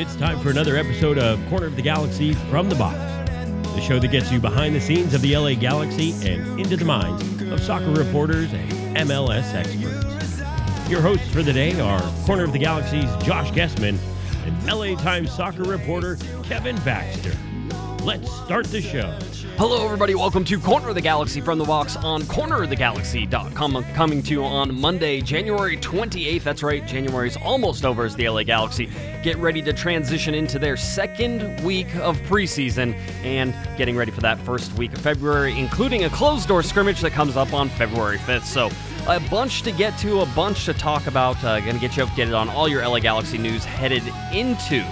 [0.00, 2.96] It's time for another episode of Corner of the Galaxy from the Box,
[3.74, 6.86] the show that gets you behind the scenes of the LA Galaxy and into the
[6.86, 10.40] minds of soccer reporters and MLS experts.
[10.88, 13.98] Your hosts for the day are Corner of the Galaxy's Josh Guessman
[14.46, 17.36] and LA Times soccer reporter Kevin Baxter.
[18.04, 19.14] Let's start the show.
[19.58, 20.14] Hello, everybody.
[20.14, 23.84] Welcome to Corner of the Galaxy from the Box on cornerofthegalaxy.com.
[23.92, 26.42] Coming to you on Monday, January 28th.
[26.42, 28.88] That's right, January's almost over as the LA Galaxy
[29.22, 34.38] get ready to transition into their second week of preseason and getting ready for that
[34.38, 38.44] first week of February, including a closed door scrimmage that comes up on February 5th.
[38.44, 38.70] So,
[39.08, 41.36] a bunch to get to, a bunch to talk about.
[41.44, 44.82] Uh, going to get you updated on all your LA Galaxy news headed into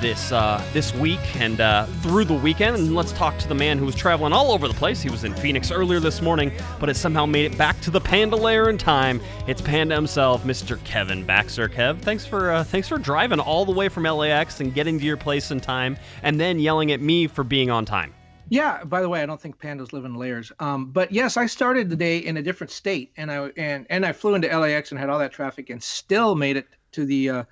[0.00, 2.76] this uh, this week and uh, through the weekend.
[2.76, 5.02] And let's talk to the man who was traveling all over the place.
[5.02, 8.00] He was in Phoenix earlier this morning, but has somehow made it back to the
[8.00, 9.20] Panda lair in time.
[9.46, 10.82] It's Panda himself, Mr.
[10.84, 11.68] Kevin Baxter.
[11.68, 15.04] Kev, thanks for uh, thanks for driving all the way from LAX and getting to
[15.04, 18.14] your place in time, and then yelling at me for being on time.
[18.50, 18.82] Yeah.
[18.84, 20.50] By the way, I don't think pandas live in layers.
[20.58, 24.06] Um, but yes, I started the day in a different state, and I and and
[24.06, 27.30] I flew into LAX and had all that traffic, and still made it to the
[27.30, 27.44] uh,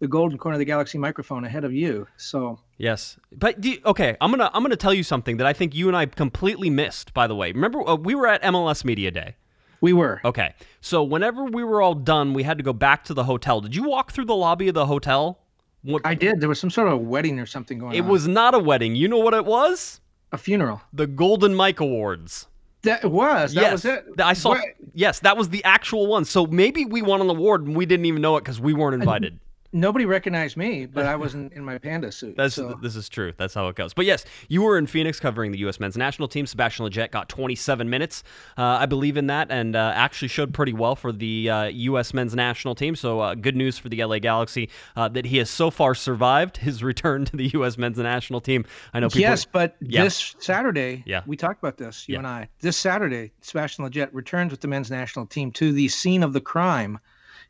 [0.00, 2.06] the golden corner of the galaxy microphone ahead of you.
[2.16, 5.52] So yes, but do you, okay, I'm gonna I'm gonna tell you something that I
[5.52, 7.14] think you and I completely missed.
[7.14, 9.36] By the way, remember uh, we were at MLS Media Day.
[9.80, 10.54] We were okay.
[10.80, 13.60] So whenever we were all done, we had to go back to the hotel.
[13.60, 15.40] Did you walk through the lobby of the hotel?
[15.82, 16.40] What, I did.
[16.40, 18.06] There was some sort of wedding or something going it on.
[18.06, 18.96] It was not a wedding.
[18.96, 20.00] You know what it was?
[20.32, 20.80] A funeral.
[20.94, 22.46] The Golden Mike Awards.
[22.82, 23.52] That was.
[23.52, 24.04] That yes, was it.
[24.18, 24.50] I saw.
[24.50, 24.64] What?
[24.94, 26.24] Yes, that was the actual one.
[26.24, 28.94] So maybe we won an award and we didn't even know it because we weren't
[28.94, 29.38] invited
[29.74, 32.36] nobody recognized me, but I wasn't in my panda suit.
[32.36, 32.78] That's so.
[32.80, 33.32] this is true.
[33.36, 33.92] That's how it goes.
[33.92, 35.80] But yes, you were in Phoenix covering the U.S.
[35.80, 36.46] men's national team.
[36.46, 38.22] Sebastian Lletget got 27 minutes,
[38.56, 42.14] uh, I believe in that, and uh, actually showed pretty well for the uh, U.S.
[42.14, 42.96] men's national team.
[42.96, 46.56] So uh, good news for the LA Galaxy uh, that he has so far survived
[46.56, 47.76] his return to the U.S.
[47.76, 48.64] men's national team.
[48.94, 49.08] I know.
[49.08, 50.04] People, yes, but yeah.
[50.04, 51.22] this Saturday, yeah.
[51.26, 52.18] we talked about this, you yeah.
[52.18, 52.48] and I.
[52.60, 56.40] This Saturday, Sebastian Lletget returns with the men's national team to the scene of the
[56.40, 56.98] crime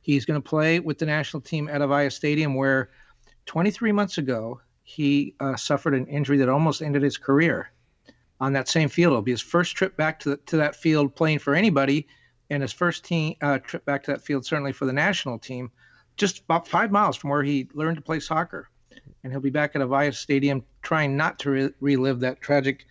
[0.04, 2.90] He's going to play with the national team at Avaya Stadium, where
[3.46, 7.70] 23 months ago he uh, suffered an injury that almost ended his career
[8.38, 9.12] on that same field.
[9.12, 12.06] It'll be his first trip back to, the, to that field playing for anybody,
[12.50, 15.70] and his first team uh, trip back to that field certainly for the national team,
[16.18, 18.68] just about five miles from where he learned to play soccer.
[19.22, 22.84] And he'll be back at Avaya Stadium trying not to re- relive that tragic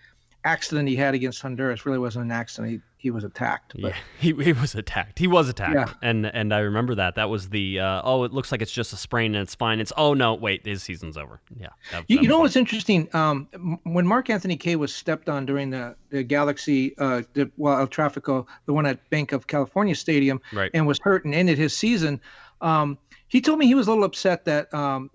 [0.46, 1.86] accident he had against Honduras.
[1.86, 2.72] Really wasn't an accident.
[2.72, 3.74] He he was attacked.
[3.74, 3.92] But.
[3.92, 5.20] Yeah, he, he was attacked.
[5.20, 5.74] He was attacked.
[5.76, 5.94] Yeah.
[6.02, 7.16] And and I remember that.
[7.16, 9.80] That was the uh, oh, it looks like it's just a sprain and it's fine.
[9.80, 11.42] It's oh no, wait, his season's over.
[11.60, 11.68] Yeah.
[11.92, 12.42] That, you, that you know fun.
[12.42, 13.10] what's interesting?
[13.14, 17.80] Um, when Mark Anthony Kaye was stepped on during the the Galaxy, uh, the, well,
[17.80, 20.72] El Trafico, the one at Banc of California Stadium, right.
[20.74, 22.22] and was hurt and ended his season.
[22.62, 25.10] Um, he told me he was a little upset that um,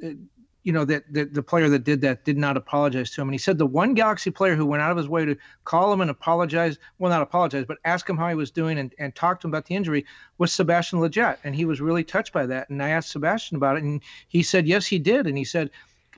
[0.69, 3.29] you know that the, the player that did that did not apologize to him.
[3.29, 5.35] And he said the one galaxy player who went out of his way to
[5.65, 8.95] call him and apologize well not apologize but ask him how he was doing and,
[8.99, 10.05] and talk to him about the injury
[10.37, 12.69] was sebastian lletget and he was really touched by that.
[12.69, 15.27] And i asked sebastian about it and he said yes he did.
[15.27, 15.71] And he said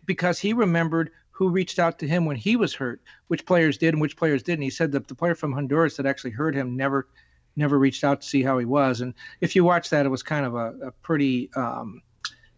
[0.04, 3.94] because he remembered who reached out to him when he was hurt which players did
[3.94, 4.64] and which players didn't.
[4.64, 7.06] He said that the player from honduras that actually hurt him never
[7.54, 9.00] never reached out to see how he was.
[9.00, 12.02] And if you watch that it was kind of a, a pretty um,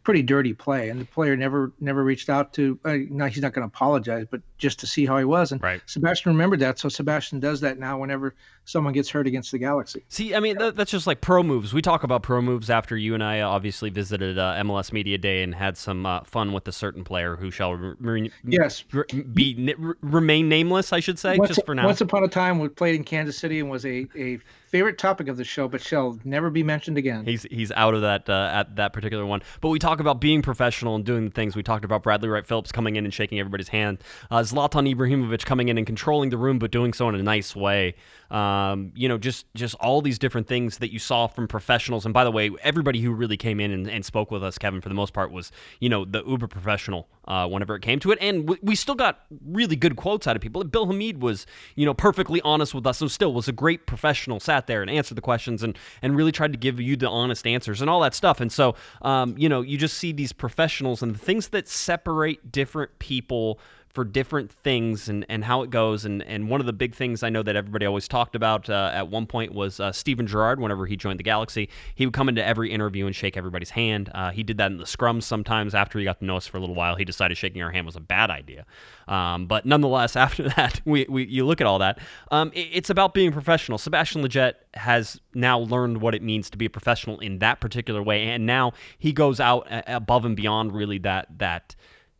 [0.04, 2.78] pretty dirty play, and the player never never reached out to.
[2.84, 5.52] Uh, no, he's not going to apologize, but just to see how he was.
[5.52, 5.80] And right.
[5.86, 10.04] Sebastian remembered that, so Sebastian does that now whenever someone gets hurt against the Galaxy.
[10.08, 11.72] See, I mean, that, that's just like pro moves.
[11.72, 15.42] We talk about pro moves after you and I obviously visited uh, MLS Media Day
[15.42, 18.84] and had some uh, fun with a certain player who shall re- yes
[19.32, 20.92] be remain nameless.
[20.92, 21.86] I should say, once, just for now.
[21.86, 24.38] Once upon a time, we played in Kansas City and was a a
[24.72, 27.26] favorite topic of the show, but shall never be mentioned again.
[27.26, 29.42] He's he's out of that uh, at that particular one.
[29.60, 31.54] But we talk about being professional and doing the things.
[31.54, 33.98] We talked about Bradley Wright Phillips coming in and shaking everybody's hand.
[34.30, 37.54] Uh, Zlatan Ibrahimovic coming in and controlling the room, but doing so in a nice
[37.54, 37.94] way.
[38.30, 42.06] Um, you know, just just all these different things that you saw from professionals.
[42.06, 44.80] And by the way, everybody who really came in and, and spoke with us, Kevin,
[44.80, 48.10] for the most part, was you know the uber professional uh, whenever it came to
[48.10, 48.18] it.
[48.20, 50.64] And we, we still got really good quotes out of people.
[50.64, 54.40] Bill Hamid was you know perfectly honest with us, and still was a great professional.
[54.40, 57.46] Sat there and answered the questions and and really tried to give you the honest
[57.46, 58.40] answers and all that stuff.
[58.40, 62.52] And so um, you know, you just see these professionals and the things that separate
[62.52, 63.58] different people
[63.92, 66.06] for different things and, and how it goes.
[66.06, 68.90] And, and one of the big things I know that everybody always talked about uh,
[68.92, 70.60] at one point was uh, Steven Gerrard.
[70.60, 74.10] Whenever he joined the Galaxy, he would come into every interview and shake everybody's hand.
[74.14, 75.74] Uh, he did that in the scrums sometimes.
[75.74, 77.84] After he got to know us for a little while, he decided shaking our hand
[77.84, 78.64] was a bad idea.
[79.08, 81.98] Um, but nonetheless, after that, we, we you look at all that.
[82.30, 83.76] Um, it, it's about being professional.
[83.76, 88.02] Sebastian Lletget has now learned what it means to be a professional in that particular
[88.02, 91.76] way, and now he goes out above and beyond really that that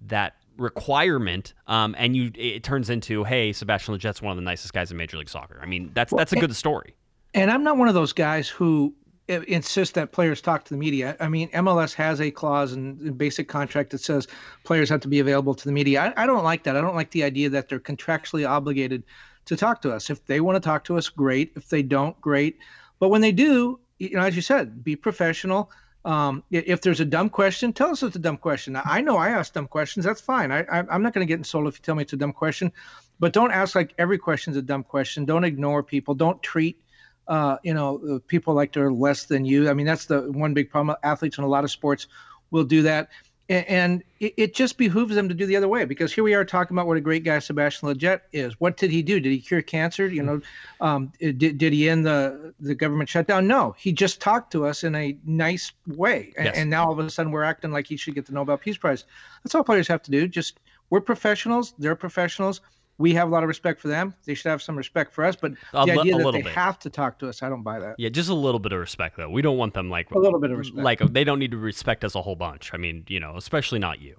[0.08, 4.72] that requirement, um, and you it turns into, hey, Sebastian Lletget's one of the nicest
[4.72, 5.60] guys in Major League Soccer.
[5.62, 6.94] I mean, that's that's a good story.
[7.34, 8.94] And I'm not one of those guys who
[9.28, 11.16] insist that players talk to the media.
[11.20, 14.26] I mean, MLS has a clause in basic contract that says
[14.64, 16.12] players have to be available to the media.
[16.16, 16.76] I, I don't like that.
[16.76, 19.04] I don't like the idea that they're contractually obligated
[19.46, 20.10] to talk to us.
[20.10, 21.52] If they want to talk to us, great.
[21.56, 22.58] If they don't, great.
[22.98, 25.70] But when they do, you know, as you said, be professional.
[26.04, 28.76] Um, if there's a dumb question, tell us it's a dumb question.
[28.84, 30.04] I know I ask dumb questions.
[30.04, 30.50] That's fine.
[30.50, 32.32] I, I, am not going to get insulted if you tell me it's a dumb
[32.32, 32.72] question,
[33.20, 35.24] but don't ask like every question's a dumb question.
[35.24, 36.14] Don't ignore people.
[36.14, 36.82] Don't treat,
[37.28, 39.70] uh, you know, people like they're less than you.
[39.70, 40.96] I mean, that's the one big problem.
[41.04, 42.08] Athletes in a lot of sports
[42.50, 43.08] will do that
[43.52, 46.76] and it, just behooves them to do the other way because here we are talking
[46.76, 48.60] about what a great guy Sebastian Lletget is.
[48.60, 49.20] What did he do?
[49.20, 50.06] Did he cure cancer?
[50.06, 50.40] You know,
[50.80, 53.46] um, did, did he end the the government shutdown?
[53.46, 56.56] No, he just talked to us in a nice way, yes.
[56.56, 58.76] and now all of a sudden we're acting like he should get the Nobel Peace
[58.76, 59.04] Prize.
[59.42, 60.28] That's all players have to do.
[60.28, 60.60] Just
[60.90, 61.74] we're professionals.
[61.78, 62.60] They're professionals
[62.98, 64.14] we have a lot of respect for them.
[64.24, 65.36] They should have some respect for us.
[65.36, 66.52] But a, the idea that they bit.
[66.52, 67.96] have to talk to us, I don't buy that.
[67.98, 69.28] Yeah, just a little bit of respect though.
[69.28, 70.82] We don't want them like a little bit of respect.
[70.82, 72.70] Like they don't need to respect us a whole bunch.
[72.72, 74.18] I mean, you know, especially not you.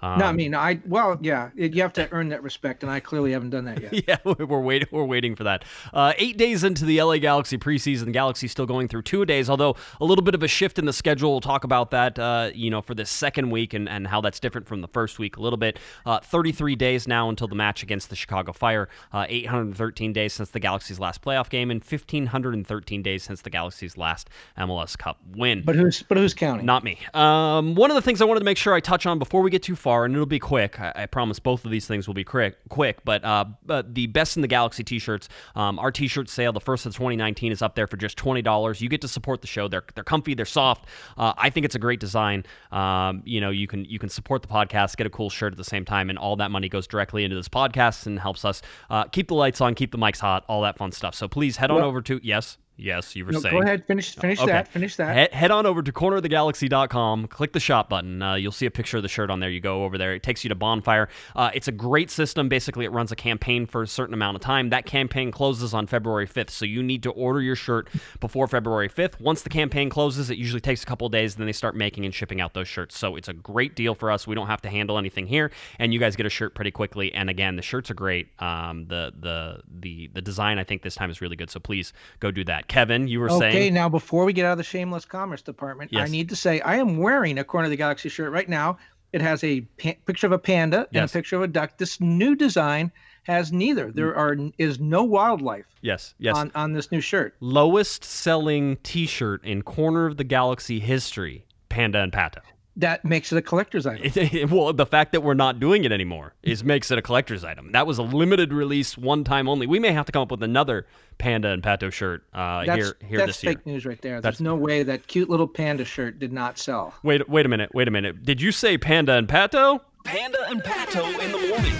[0.00, 2.92] Um, no, I mean, I well, yeah, it, you have to earn that respect, and
[2.92, 3.92] I clearly haven't done that yet.
[4.08, 4.88] yeah, we're waiting.
[4.92, 5.64] We're waiting for that.
[5.92, 9.50] Uh, eight days into the LA Galaxy preseason, the Galaxy still going through two days,
[9.50, 11.30] although a little bit of a shift in the schedule.
[11.30, 14.38] We'll talk about that, uh, you know, for this second week and, and how that's
[14.38, 15.78] different from the first week a little bit.
[16.06, 18.88] Uh, 33 days now until the match against the Chicago Fire.
[19.12, 23.96] Uh, 813 days since the Galaxy's last playoff game, and 1513 days since the Galaxy's
[23.96, 25.62] last MLS Cup win.
[25.64, 26.66] But who's but who's counting?
[26.66, 26.98] Not me.
[27.14, 29.50] Um, one of the things I wanted to make sure I touch on before we
[29.50, 30.80] get too far, and it'll be quick quick.
[30.80, 32.56] I, I, promise both of these things will be quick.
[32.68, 35.28] Quick, but uh, but the best in the galaxy T-shirts.
[35.54, 38.80] Um, our T-shirt sale, the first of 2019, is up there for just twenty dollars.
[38.80, 39.68] You get to support the show.
[39.68, 40.34] They're they're comfy.
[40.34, 40.86] They're soft.
[41.16, 42.44] Uh, I think it's a great design.
[42.72, 45.58] Um, you know, you can you can support the podcast, get a cool shirt at
[45.58, 48.62] the same time, and all that money goes directly into this podcast and helps us
[48.90, 51.14] uh, keep the lights on, keep the mics hot, all that fun stuff.
[51.14, 52.58] So please head on over to yes.
[52.80, 53.54] Yes, you were no, saying.
[53.56, 54.52] Go ahead, finish finish okay.
[54.52, 54.68] that.
[54.68, 55.14] Finish that.
[55.14, 57.26] Head, head on over to cornerofthegalaxy.com.
[57.26, 58.22] Click the shop button.
[58.22, 59.50] Uh, you'll see a picture of the shirt on there.
[59.50, 60.14] You go over there.
[60.14, 61.08] It takes you to Bonfire.
[61.34, 62.48] Uh, it's a great system.
[62.48, 64.70] Basically, it runs a campaign for a certain amount of time.
[64.70, 67.88] That campaign closes on February 5th, so you need to order your shirt
[68.20, 69.20] before February 5th.
[69.20, 71.34] Once the campaign closes, it usually takes a couple days.
[71.34, 72.96] Then they start making and shipping out those shirts.
[72.96, 74.24] So it's a great deal for us.
[74.24, 77.12] We don't have to handle anything here, and you guys get a shirt pretty quickly.
[77.12, 78.28] And again, the shirts are great.
[78.40, 81.50] Um, the the the the design I think this time is really good.
[81.50, 82.67] So please go do that.
[82.68, 83.38] Kevin, you were okay.
[83.38, 86.06] saying Okay, now before we get out of the shameless commerce department, yes.
[86.06, 88.78] I need to say I am wearing a Corner of the Galaxy shirt right now.
[89.12, 91.00] It has a pa- picture of a panda yes.
[91.00, 91.78] and a picture of a duck.
[91.78, 92.92] This new design
[93.22, 93.88] has neither.
[93.88, 93.94] Mm.
[93.94, 95.66] There are is no wildlife.
[95.80, 96.36] Yes, yes.
[96.36, 97.34] On on this new shirt.
[97.40, 102.42] Lowest selling T-shirt in Corner of the Galaxy history: Panda and Pato
[102.78, 104.50] that makes it a collector's item.
[104.50, 107.72] well, the fact that we're not doing it anymore is makes it a collector's item.
[107.72, 109.66] That was a limited release, one time only.
[109.66, 110.86] We may have to come up with another
[111.18, 113.52] panda and pato shirt uh, that's, here here that's this year.
[113.52, 114.20] That's fake news right there.
[114.20, 116.94] There's that's, no way that cute little panda shirt did not sell.
[117.02, 118.22] Wait, wait a minute, wait a minute.
[118.22, 119.80] Did you say panda and pato?
[120.04, 121.74] Panda and pato in the morning.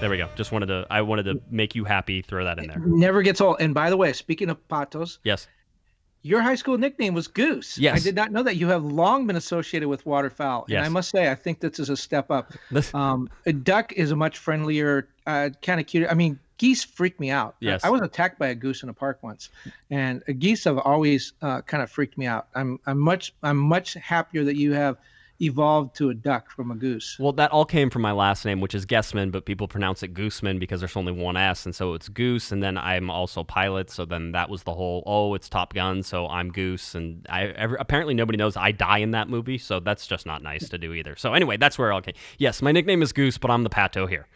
[0.00, 0.28] There we go.
[0.36, 2.22] Just wanted to I wanted to make you happy.
[2.22, 2.76] Throw that in there.
[2.76, 3.56] It never gets old.
[3.60, 5.48] And by the way, speaking of patos, yes,
[6.26, 7.78] your high school nickname was Goose.
[7.78, 7.96] Yes.
[7.96, 8.56] I did not know that.
[8.56, 10.66] You have long been associated with waterfowl.
[10.68, 10.78] Yes.
[10.78, 12.52] And I must say, I think this is a step up.
[12.94, 16.08] um, a duck is a much friendlier, uh, kind of cute.
[16.10, 17.54] I mean, geese freak me out.
[17.60, 17.84] Yes.
[17.84, 19.50] I, I, was attacked by a goose in a park once,
[19.90, 22.48] and geese have always uh, kind of freaked me out.
[22.54, 24.96] I'm I'm much I'm much happier that you have
[25.40, 27.16] evolved to a duck from a goose.
[27.18, 30.14] Well, that all came from my last name, which is Guessman, but people pronounce it
[30.14, 32.52] Gooseman because there's only one S, and so it's Goose.
[32.52, 36.02] And then I'm also pilot, so then that was the whole oh, it's Top Gun,
[36.02, 36.94] so I'm Goose.
[36.94, 40.42] And I every, apparently nobody knows I die in that movie, so that's just not
[40.42, 41.16] nice to do either.
[41.16, 42.14] So anyway, that's where I came.
[42.38, 44.26] Yes, my nickname is Goose, but I'm the pato here.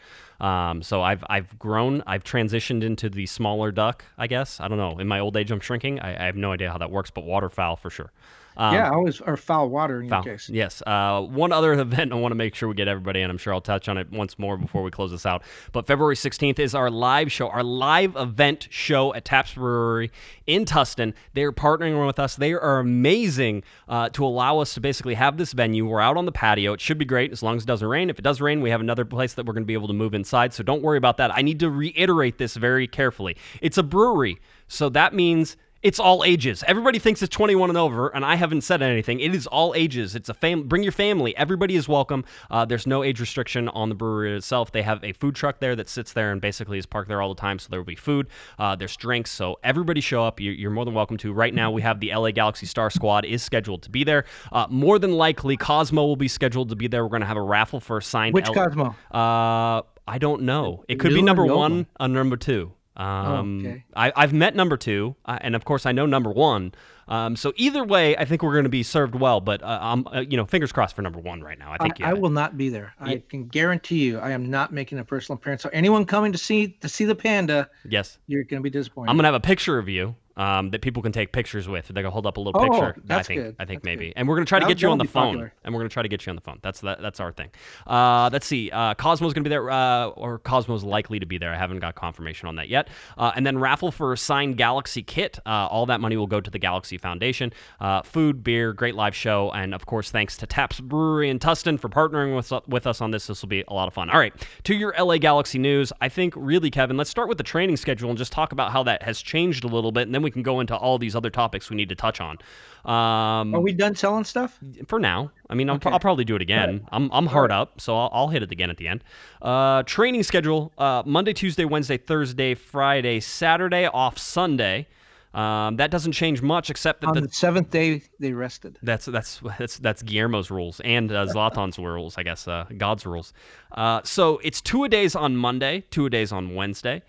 [0.41, 4.59] Um, so I've I've grown, I've transitioned into the smaller duck, I guess.
[4.59, 4.99] I don't know.
[4.99, 6.01] In my old age, I'm shrinking.
[6.01, 8.13] I, I have no idea how that works, but waterfowl for sure.
[8.61, 10.23] Um, yeah, always or foul water in Foul.
[10.23, 10.51] your case.
[10.51, 10.83] Yes.
[10.87, 13.31] Uh, one other event I want to make sure we get everybody in.
[13.31, 15.43] I'm sure I'll touch on it once more before we close this out.
[15.73, 20.11] But February 16th is our live show, our live event show at Taps Brewery
[20.47, 21.15] in Tustin.
[21.33, 22.37] They're partnering with us.
[22.37, 25.87] They are amazing uh, to allow us to basically have this venue.
[25.89, 26.75] We're out on the patio.
[26.75, 28.11] It should be great as long as it doesn't rain.
[28.11, 29.95] If it does rain, we have another place that we're going to be able to
[29.95, 30.53] move inside.
[30.53, 31.35] So don't worry about that.
[31.35, 33.39] I need to reiterate this very carefully.
[33.63, 34.39] It's a brewery.
[34.69, 36.63] So that means it's all ages.
[36.67, 39.19] Everybody thinks it's 21 and over, and I haven't said anything.
[39.21, 40.15] It is all ages.
[40.15, 40.65] It's a fam.
[40.65, 41.35] Bring your family.
[41.39, 42.25] Everybody is welcome.
[42.51, 44.73] Uh, there's no age restriction on the brewery itself.
[44.73, 47.33] They have a food truck there that sits there and basically is parked there all
[47.35, 47.59] the time.
[47.59, 48.29] So there will be food.
[48.59, 49.31] Uh, there's drinks.
[49.31, 50.39] So everybody show up.
[50.39, 51.33] You- You're more than welcome to.
[51.33, 54.25] Right now, we have the LA Galaxy Star Squad is scheduled to be there.
[54.53, 57.05] Uh, more than likely, Cosmo will be scheduled to be there.
[57.05, 58.35] We're going to have a raffle for a signed.
[58.35, 58.95] Which L- Cosmo?
[59.11, 60.85] Uh, I don't know.
[60.89, 61.87] It could be New or number the old one one?
[62.01, 62.73] or number two.
[63.01, 63.85] Um, okay.
[63.97, 66.75] I, I've met number two, uh, and of course I know number one.
[67.09, 69.41] Um, so either way, I think we're going to be served well.
[69.41, 71.71] But uh, I'm, uh, you know, fingers crossed for number one right now.
[71.73, 72.01] I I, think.
[72.03, 72.13] I yeah.
[72.13, 72.95] will not be there.
[73.01, 73.13] Yeah.
[73.13, 75.63] I can guarantee you, I am not making a personal appearance.
[75.63, 79.11] So anyone coming to see to see the panda, Yes, you're going to be disappointed.
[79.11, 81.89] I'm gonna have a picture of you um, that people can take pictures with.
[81.89, 82.97] They're gonna hold up a little Oh, picture.
[83.11, 83.41] I think.
[83.41, 83.57] good.
[83.59, 84.15] I think That's maybe, good.
[84.17, 85.27] and we're gonna try to get you on the phone.
[85.35, 85.53] popular.
[85.65, 86.59] And we're gonna try to get you on the phone.
[86.63, 87.51] That's that, that's our thing.
[87.87, 88.71] Uh, let's see.
[88.71, 91.53] Uh, Cosmo's gonna be there, uh, or Cosmo's likely to be there.
[91.53, 92.89] I haven't got confirmation on that yet.
[93.19, 95.39] Uh, and then raffle for a signed Galaxy kit.
[95.47, 97.53] Uh, all that money will go to the Galaxy Foundation.
[97.81, 101.79] Uh, food, beer, great live show, and of course thanks to Taps Brewery in Tustin
[101.79, 103.27] for partnering with with us on this.
[103.27, 104.09] This will be a lot of fun.
[104.11, 104.33] All right,
[104.65, 105.93] to your LA Galaxy news.
[106.01, 108.83] I think really, Kevin, let's start with the training schedule and just talk about how
[108.85, 111.31] that has changed a little bit, and then we can go into all these other
[111.31, 112.39] topics we need to touch on.
[112.85, 114.59] Um, Are we done selling stuff?
[114.87, 115.31] for now.
[115.51, 115.91] I mean, I'll, Okay.
[115.91, 116.87] I'll probably do it again.
[116.91, 119.05] I'm, I'm hard up, so I'll, I'll hit it again at the end.
[119.43, 124.87] Uh, training schedule uh, Monday, Tuesday, Wednesday, Thursday, Friday, Saturday, off Sunday.
[125.33, 128.79] Um, that doesn't change much except that On the, the seventh day, they rested.
[128.83, 133.33] that's that's that's that's Guillermo's rules and uh, Zlatan's rules, I guess, uh, God's rules.
[133.71, 137.03] Uh, so it's two a days on Monday, two a days on Wednesday,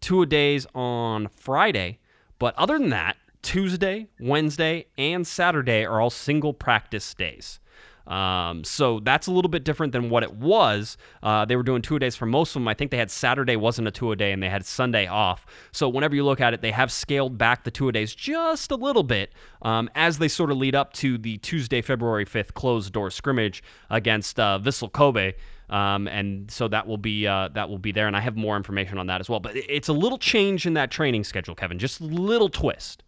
[0.00, 2.00] two a days on Friday.
[2.38, 7.60] But other than that, Tuesday, Wednesday, and Saturday are all single practice days.
[8.08, 10.96] Um, so that's a little bit different than what it was.
[11.22, 12.68] Uh, they were doing two days for most of them.
[12.68, 15.44] I think they had Saturday wasn't a two a day and they had Sunday off.
[15.72, 18.70] So whenever you look at it, they have scaled back the two a days just
[18.70, 22.54] a little bit um, as they sort of lead up to the Tuesday, February 5th
[22.54, 25.34] closed door scrimmage against uh, Vissel Kobe.
[25.70, 28.56] Um, and so that will be uh, that will be there, and I have more
[28.56, 29.40] information on that as well.
[29.40, 31.78] But it's a little change in that training schedule, Kevin.
[31.78, 33.02] Just a little twist.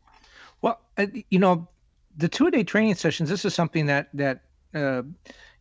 [0.62, 1.68] Well, uh, you know,
[2.16, 3.30] the two-a-day training sessions.
[3.30, 4.42] This is something that that
[4.74, 5.02] uh,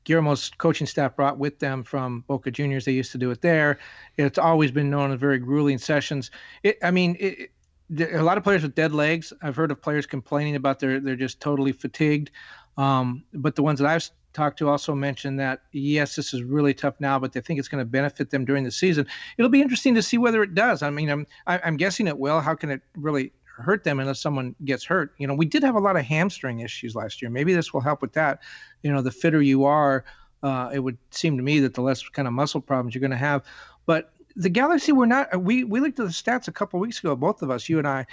[0.03, 2.85] Guillermo's coaching staff brought with them from Boca Juniors.
[2.85, 3.79] They used to do it there.
[4.17, 6.31] It's always been known as very grueling sessions.
[6.63, 7.51] It, I mean, it,
[7.97, 9.33] a lot of players with dead legs.
[9.41, 12.31] I've heard of players complaining about their they're just totally fatigued.
[12.77, 16.73] Um, but the ones that I've talked to also mentioned that yes, this is really
[16.73, 19.07] tough now, but they think it's going to benefit them during the season.
[19.37, 20.81] It'll be interesting to see whether it does.
[20.81, 22.39] I mean, I'm I, I'm guessing it will.
[22.41, 25.13] How can it really hurt them unless someone gets hurt?
[25.17, 27.29] You know, we did have a lot of hamstring issues last year.
[27.31, 28.41] Maybe this will help with that.
[28.83, 30.05] You know, the fitter you are,
[30.43, 33.11] uh, it would seem to me that the less kind of muscle problems you're going
[33.11, 33.43] to have.
[33.85, 35.41] But the Galaxy were not.
[35.41, 37.87] We we looked at the stats a couple weeks ago, both of us, you and
[37.87, 38.05] I,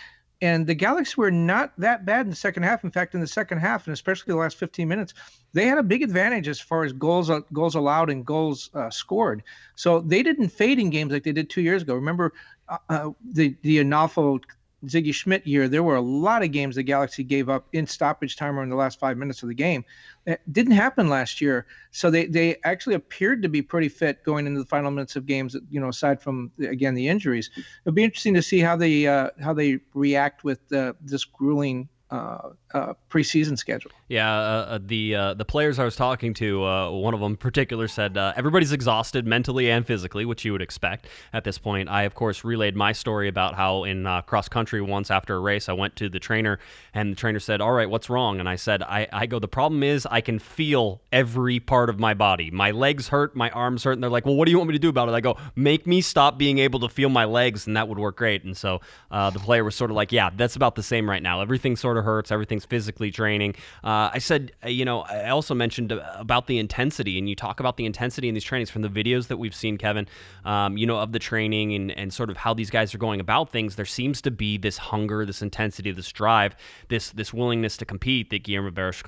[0.42, 2.84] and the Galaxy were not that bad in the second half.
[2.84, 5.14] In fact, in the second half, and especially the last 15 minutes,
[5.54, 8.90] they had a big advantage as far as goals uh, goals allowed and goals uh,
[8.90, 9.42] scored.
[9.76, 11.94] So they didn't fade in games like they did two years ago.
[11.94, 12.34] Remember
[12.68, 14.42] uh, uh, the the Onalfo
[14.84, 15.68] Sigi Schmidt year?
[15.68, 18.68] There were a lot of games the Galaxy gave up in stoppage time or in
[18.68, 19.84] the last five minutes of the game.
[20.26, 21.66] It didn't happen last year.
[21.90, 25.26] So they they actually appeared to be pretty fit going into the final minutes of
[25.26, 25.56] games.
[25.70, 27.50] You know, aside from again the injuries,
[27.84, 31.88] it'll be interesting to see how they uh, how they react with uh, this grueling
[32.10, 33.90] uh, uh, preseason schedule.
[34.08, 37.32] Yeah, uh, uh, the uh, the players I was talking to, uh, one of them
[37.32, 41.58] in particular said uh, everybody's exhausted mentally and physically, which you would expect at this
[41.58, 41.88] point.
[41.88, 45.68] I of course relayed my story about how in cross country once after a race
[45.68, 46.58] I went to the trainer
[46.92, 49.48] and the trainer said, "All right, what's wrong?" And I said, "I I go the
[49.48, 52.50] problem is I can feel every part of my body.
[52.50, 54.74] My legs hurt, my arms hurt." And they're like, "Well, what do you want me
[54.74, 57.66] to do about it?" I go, "Make me stop being able to feel my legs,
[57.66, 58.80] and that would work great." And so
[59.10, 61.40] the player was sort of like, "Yeah, that's about the same right now.
[61.40, 62.30] Everything sort of hurts.
[62.30, 67.18] Everything's physically draining." Uh, I said, uh, you know, I also mentioned about the intensity,
[67.18, 69.78] and you talk about the intensity in these trainings from the videos that we've seen,
[69.78, 70.06] Kevin.
[70.44, 73.20] Um, you know, of the training and and sort of how these guys are going
[73.20, 73.76] about things.
[73.76, 76.56] There seems to be this hunger, this intensity, this drive,
[76.88, 79.02] this this willingness to compete that Guillermo Barros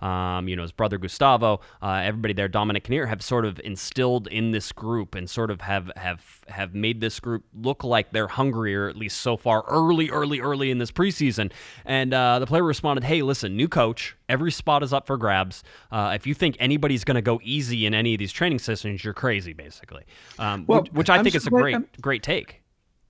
[0.00, 4.26] um, you know, his brother Gustavo, uh, everybody there, Dominic Kinnear, have sort of instilled
[4.28, 8.28] in this group and sort of have have have made this group look like they're
[8.28, 11.52] hungrier, at least so far, early, early, early in this preseason.
[11.84, 14.16] And uh, the player responded, "Hey, listen, new coach.
[14.28, 15.62] Every spot is up for grabs.
[15.90, 19.04] Uh, if you think anybody's going to go easy in any of these training sessions,
[19.04, 20.04] you're crazy, basically."
[20.38, 22.60] Um, well, which, which I I'm think so is a great, I'm, great take.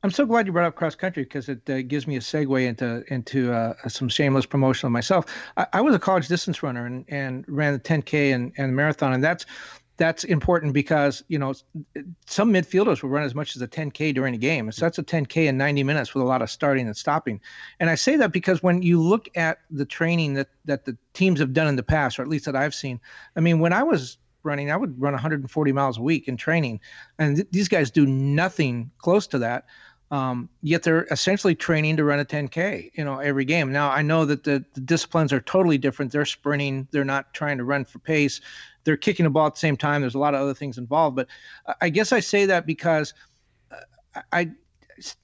[0.02, 2.66] I'm so glad you brought up cross country because it uh, gives me a segue
[2.66, 5.26] into into uh, some shameless promotion of myself.
[5.58, 9.12] I, I, was a college distance runner and, and ran the 10K and, and marathon,
[9.12, 9.44] and that's
[10.00, 11.52] that's important because you know
[12.26, 14.72] some midfielders will run as much as a 10k during a game.
[14.72, 17.38] So that's a 10k in 90 minutes with a lot of starting and stopping.
[17.80, 21.38] And i say that because when you look at the training that that the teams
[21.38, 22.98] have done in the past or at least that i've seen
[23.36, 26.80] i mean when i was running i would run 140 miles a week in training.
[27.18, 29.66] And th- these guys do nothing close to that.
[30.10, 33.70] Um, yet they're essentially training to run a 10k you know every game.
[33.70, 36.10] Now i know that the, the disciplines are totally different.
[36.10, 36.88] They're sprinting.
[36.90, 38.40] They're not trying to run for pace
[38.84, 40.00] they're kicking the ball at the same time.
[40.00, 41.28] There's a lot of other things involved, but
[41.80, 43.14] I guess I say that because
[43.70, 44.50] uh, I,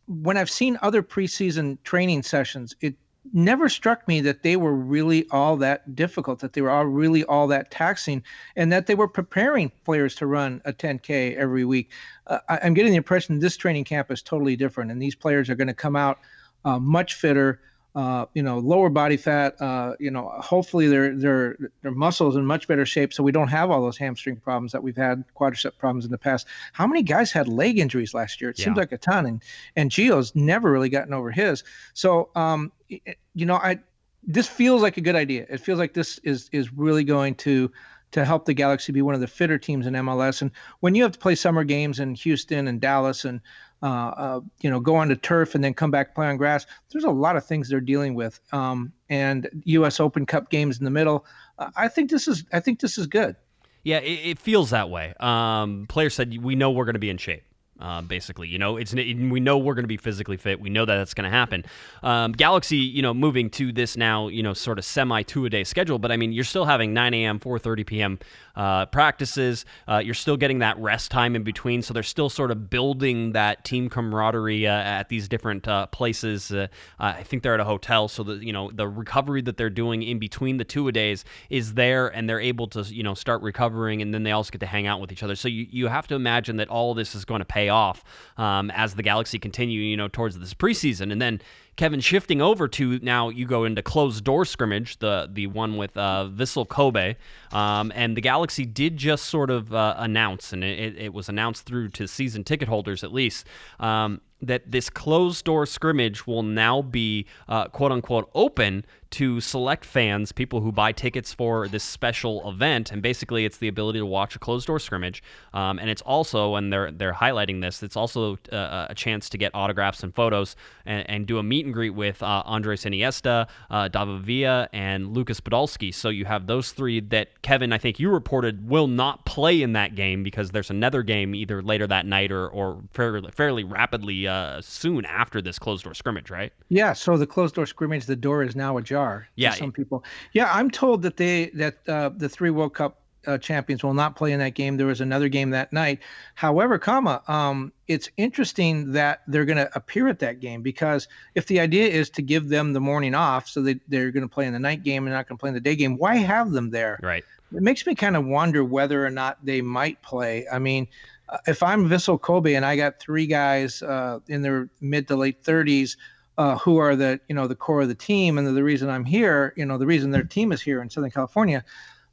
[0.06, 2.94] when I've seen other preseason training sessions, it
[3.32, 7.24] never struck me that they were really all that difficult, that they were all really
[7.24, 8.22] all that taxing,
[8.56, 11.90] and that they were preparing players to run a 10K every week.
[12.26, 15.54] Uh, I'm getting the impression this training camp is totally different, and these players are
[15.54, 16.18] going to come out
[16.64, 17.60] uh, much fitter,
[17.96, 19.60] uh, you know, lower body fat.
[19.60, 23.48] Uh, you know, hopefully their their their muscles in much better shape, so we don't
[23.48, 26.46] have all those hamstring problems that we've had, quadricep problems in the past.
[26.74, 28.50] How many guys had leg injuries last year?
[28.50, 28.66] It yeah.
[28.66, 29.42] seems like a ton, and
[29.76, 31.64] and Gio's never really gotten over his.
[31.94, 33.78] So, um, you know, I
[34.22, 35.46] this feels like a good idea.
[35.48, 37.72] It feels like this is is really going to
[38.16, 40.40] to help the Galaxy be one of the fitter teams in MLS.
[40.40, 43.42] And when you have to play summer games in Houston and Dallas and
[43.82, 46.64] uh, uh, you know, go on to turf and then come back play on grass.
[46.90, 50.00] There's a lot of things they're dealing with, um, and U.S.
[50.00, 51.26] Open Cup games in the middle.
[51.58, 53.36] Uh, I think this is I think this is good.
[53.82, 55.12] Yeah, it, it feels that way.
[55.20, 57.44] Um, players said we know we're going to be in shape.
[57.78, 60.60] Uh, basically, you know, it's we know we're going to be physically fit.
[60.60, 61.64] We know that that's going to happen.
[62.02, 65.50] Um, Galaxy, you know, moving to this now, you know, sort of semi two a
[65.50, 68.18] day schedule, but I mean, you're still having 9 a.m., 4:30 p.m.
[68.56, 69.66] Uh, practices.
[69.86, 73.32] Uh, you're still getting that rest time in between, so they're still sort of building
[73.32, 76.50] that team camaraderie uh, at these different uh, places.
[76.50, 76.68] Uh,
[76.98, 80.02] I think they're at a hotel, so that you know the recovery that they're doing
[80.02, 83.42] in between the two a days is there, and they're able to you know start
[83.42, 85.36] recovering, and then they also get to hang out with each other.
[85.36, 88.04] So you you have to imagine that all this is going to pay pay off
[88.36, 91.12] um, as the Galaxy continue, you know, towards this preseason.
[91.12, 91.40] And then
[91.76, 95.96] Kevin shifting over to now you go into closed door scrimmage, the the one with
[95.96, 97.16] uh, Vissel Kobe,
[97.52, 101.64] um, and the Galaxy did just sort of uh, announce, and it, it, was announced
[101.64, 103.46] through to season ticket holders at least,
[103.78, 109.84] um, that this closed door scrimmage will now be uh, quote unquote open to select
[109.84, 114.06] fans, people who buy tickets for this special event, and basically it's the ability to
[114.06, 115.22] watch a closed door scrimmage.
[115.54, 119.38] Um, and it's also, and they're they're highlighting this, it's also uh, a chance to
[119.38, 123.48] get autographs and photos and, and do a meet and greet with uh, Andres Iniesta,
[123.70, 125.94] uh, David Villa, and Lucas Podolski.
[125.94, 129.74] So you have those three that Kevin, I think you reported, will not play in
[129.74, 134.26] that game because there's another game either later that night or or fairly fairly rapidly
[134.26, 136.52] uh, soon after this closed door scrimmage, right?
[136.68, 136.92] Yeah.
[136.92, 139.28] So the closed door scrimmage, the door is now ajar jar.
[139.36, 140.04] Yeah, some people.
[140.32, 144.16] Yeah, I'm told that they that uh, the three World Cup uh, champions will not
[144.16, 144.76] play in that game.
[144.76, 146.00] There was another game that night.
[146.34, 151.46] However, comma, um, it's interesting that they're going to appear at that game because if
[151.46, 154.46] the idea is to give them the morning off, so they they're going to play
[154.46, 156.50] in the night game and not going to play in the day game, why have
[156.52, 156.98] them there?
[157.02, 157.24] Right.
[157.52, 160.46] It makes me kind of wonder whether or not they might play.
[160.52, 160.88] I mean,
[161.28, 165.16] uh, if I'm Vissel Kobe and I got three guys uh, in their mid to
[165.16, 165.96] late 30s
[166.38, 168.90] uh, who are the you know the core of the team and the, the, reason
[168.90, 171.64] I'm here, you know, the reason their team is here in Southern California.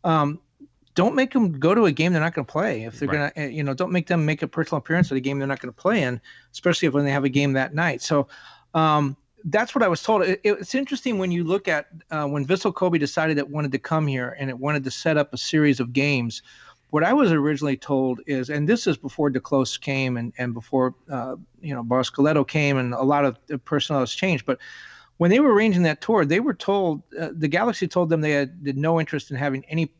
[0.04, 0.40] Um,
[0.96, 2.84] don't make them go to a game they're not going to play.
[2.84, 3.34] If they're right.
[3.36, 5.48] going to, you know, don't make them make a personal appearance at a game they're
[5.48, 8.02] not going to play in, especially if when they have a game that night.
[8.02, 8.28] So
[8.74, 10.24] um, that's what I was told.
[10.24, 13.80] It, it's interesting when you look at uh, when Vissel Kobe decided it wanted to
[13.80, 16.42] come here and it wanted to set up a series of games
[16.94, 20.54] what I was originally told is, and this is before te Kloese came and, and
[20.54, 24.46] before, uh, you know, Barros Schelotto came and a lot of the personnel has changed.
[24.46, 24.60] But
[25.18, 28.34] when they were arranging that tour, they were told, uh, the Galaxy told them they
[28.34, 29.92] had, had no interest in having any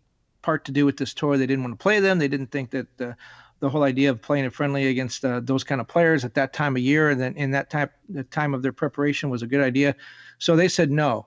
[0.44, 1.38] part to do with this tour.
[1.38, 2.20] They didn't want to play them.
[2.20, 3.16] They didn't think that the,
[3.60, 6.54] the whole idea of playing it friendly against uh, those kind of players at that
[6.54, 9.48] time of year and then in that time, the time of their preparation was a
[9.48, 9.96] good idea.
[10.38, 11.26] So they said no.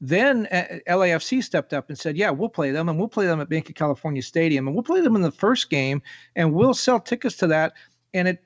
[0.00, 3.40] Then uh, LAFC stepped up and said, "Yeah, we'll play them, and we'll play them
[3.40, 6.00] at Banc of California Stadium, and we'll play them in the first game,
[6.36, 7.74] and we'll sell tickets to that."
[8.14, 8.42] And it,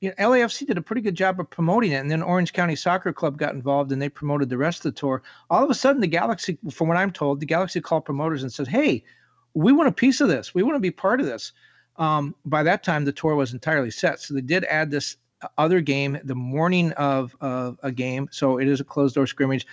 [0.00, 2.76] you know, LAFC did a pretty good job of promoting it, and then Orange County
[2.76, 5.22] Soccer Club got involved, and they promoted the rest of the tour.
[5.50, 8.52] All of a sudden, the Galaxy, from what I'm told, the Galaxy called promoters and
[8.52, 9.04] said, "Hey,
[9.56, 10.54] we want a piece of this.
[10.54, 11.52] We want to be part of this."
[11.96, 15.16] Um, by that time, the tour was entirely set, so they did add this
[15.58, 19.66] other game the morning of, of a game, so it is a closed door scrimmage.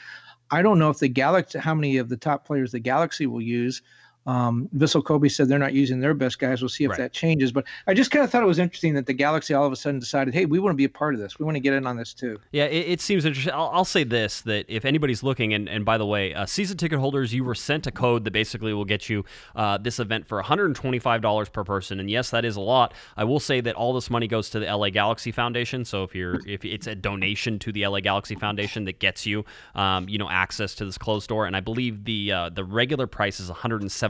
[0.52, 3.41] I don't know if the Galaxy, how many of the top players the Galaxy will
[3.41, 3.82] use.
[4.26, 6.62] Um, Vissel Kobe said they're not using their best guys.
[6.62, 7.00] We'll see if Right.
[7.00, 7.52] that changes.
[7.52, 9.76] But I just kind of thought it was interesting that the Galaxy all of a
[9.76, 11.40] sudden decided, hey, we want to be a part of this.
[11.40, 12.40] We want to get in on this too.
[12.52, 13.54] Yeah, it, it seems interesting.
[13.54, 16.78] I'll, I'll say this: that if anybody's looking, and, and by the way, uh, season
[16.78, 20.28] ticket holders, you were sent a code that basically will get you uh, this event
[20.28, 22.00] for $125 per person.
[22.00, 22.94] And yes, that is a lot.
[23.18, 25.86] I will say that all this money goes to the LA Galaxy Foundation.
[25.86, 29.46] So if you're if it's a donation to the LA Galaxy Foundation that gets you,
[29.76, 31.46] um, you know, access to this closed door.
[31.46, 33.50] And I believe the uh, the regular price is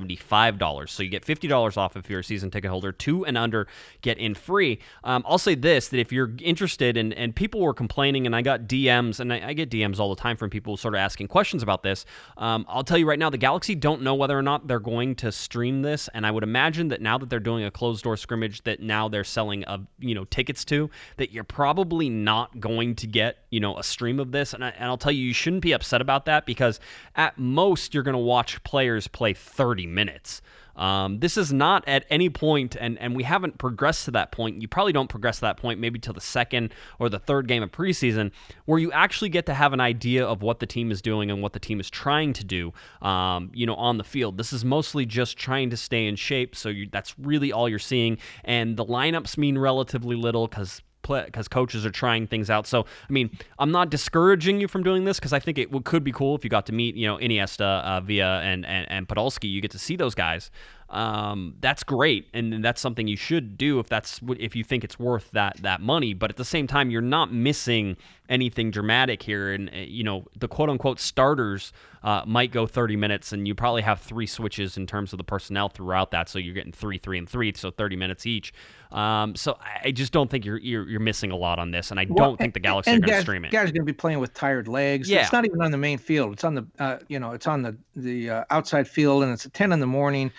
[0.07, 0.89] $175.
[0.89, 2.91] So you get $50 off if you're a season ticket holder.
[2.91, 3.67] Two and under
[4.01, 4.79] get in free.
[5.03, 8.41] Um, I'll say this: that if you're interested, and and people were complaining, and I
[8.41, 11.27] got DMs, and I, I get DMs all the time from people sort of asking
[11.27, 12.05] questions about this.
[12.37, 15.15] Um, I'll tell you right now, the Galaxy don't know whether or not they're going
[15.15, 18.17] to stream this, and I would imagine that now that they're doing a closed door
[18.17, 22.95] scrimmage, that now they're selling a you know tickets to, that you're probably not going
[22.95, 25.33] to get you know a stream of this, and, I, and I'll tell you, you
[25.33, 26.79] shouldn't be upset about that because
[27.15, 30.41] at most you're going to watch players play 30 minutes.
[30.75, 34.61] Um, this is not at any point, and, and we haven't progressed to that point.
[34.61, 37.61] You probably don't progress to that point maybe till the second or the third game
[37.61, 38.31] of preseason,
[38.65, 41.41] where you actually get to have an idea of what the team is doing and
[41.41, 44.37] what the team is trying to do, um, you know, on the field.
[44.37, 47.79] This is mostly just trying to stay in shape, so you, that's really all you're
[47.79, 48.17] seeing.
[48.43, 52.65] And the lineups mean relatively little because because coaches are trying things out.
[52.67, 56.03] So, I mean, I'm not discouraging you from doing this because I think it could
[56.03, 59.07] be cool if you got to meet, you know, Iniesta, uh, Villa, and, and and
[59.07, 59.51] Podolski.
[59.51, 60.49] You get to see those guys.
[60.93, 64.99] Um, that's great, and that's something you should do if that's if you think it's
[64.99, 66.13] worth that that money.
[66.13, 67.97] But at the same time, you're not missing
[68.29, 72.95] anything dramatic here, and uh, you know the quote unquote starters uh, might go 30
[72.95, 76.37] minutes, and you probably have three switches in terms of the personnel throughout that, so
[76.37, 78.53] you're getting three, three, and three, so 30 minutes each.
[78.91, 81.99] Um, so I- just don't think you're, you're you're missing a lot on this, and
[81.99, 83.51] I Well, don't think the Galaxy are and going to stream it.
[83.51, 85.09] Guys are going to be playing with tired legs.
[85.09, 85.21] Yeah.
[85.21, 86.33] It's not even on the main field.
[86.33, 89.47] It's on the uh, you know it's on the the uh, outside field, and it's
[89.47, 90.31] at ten in the morning.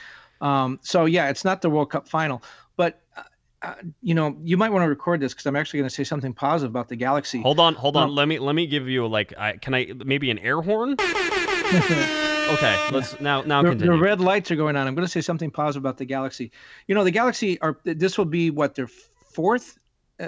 [0.44, 2.42] Um, so yeah, it's not the World Cup final,
[2.76, 3.00] but.
[3.16, 3.22] Uh,
[3.62, 6.04] uh, you know, you might want to record this because I'm actually going to say
[6.04, 7.40] something positive about the Galaxy.
[7.40, 8.10] Hold on, hold on.
[8.10, 10.96] Um, let me let me give you like, I, can I maybe an air horn?
[11.00, 13.92] okay, let's now now the, continue.
[13.92, 14.86] the red lights are going on.
[14.86, 16.52] I'm going to say something positive about the Galaxy.
[16.88, 17.78] You know, the Galaxy are.
[17.84, 18.88] This will be what their
[19.32, 19.78] fourth
[20.20, 20.26] uh,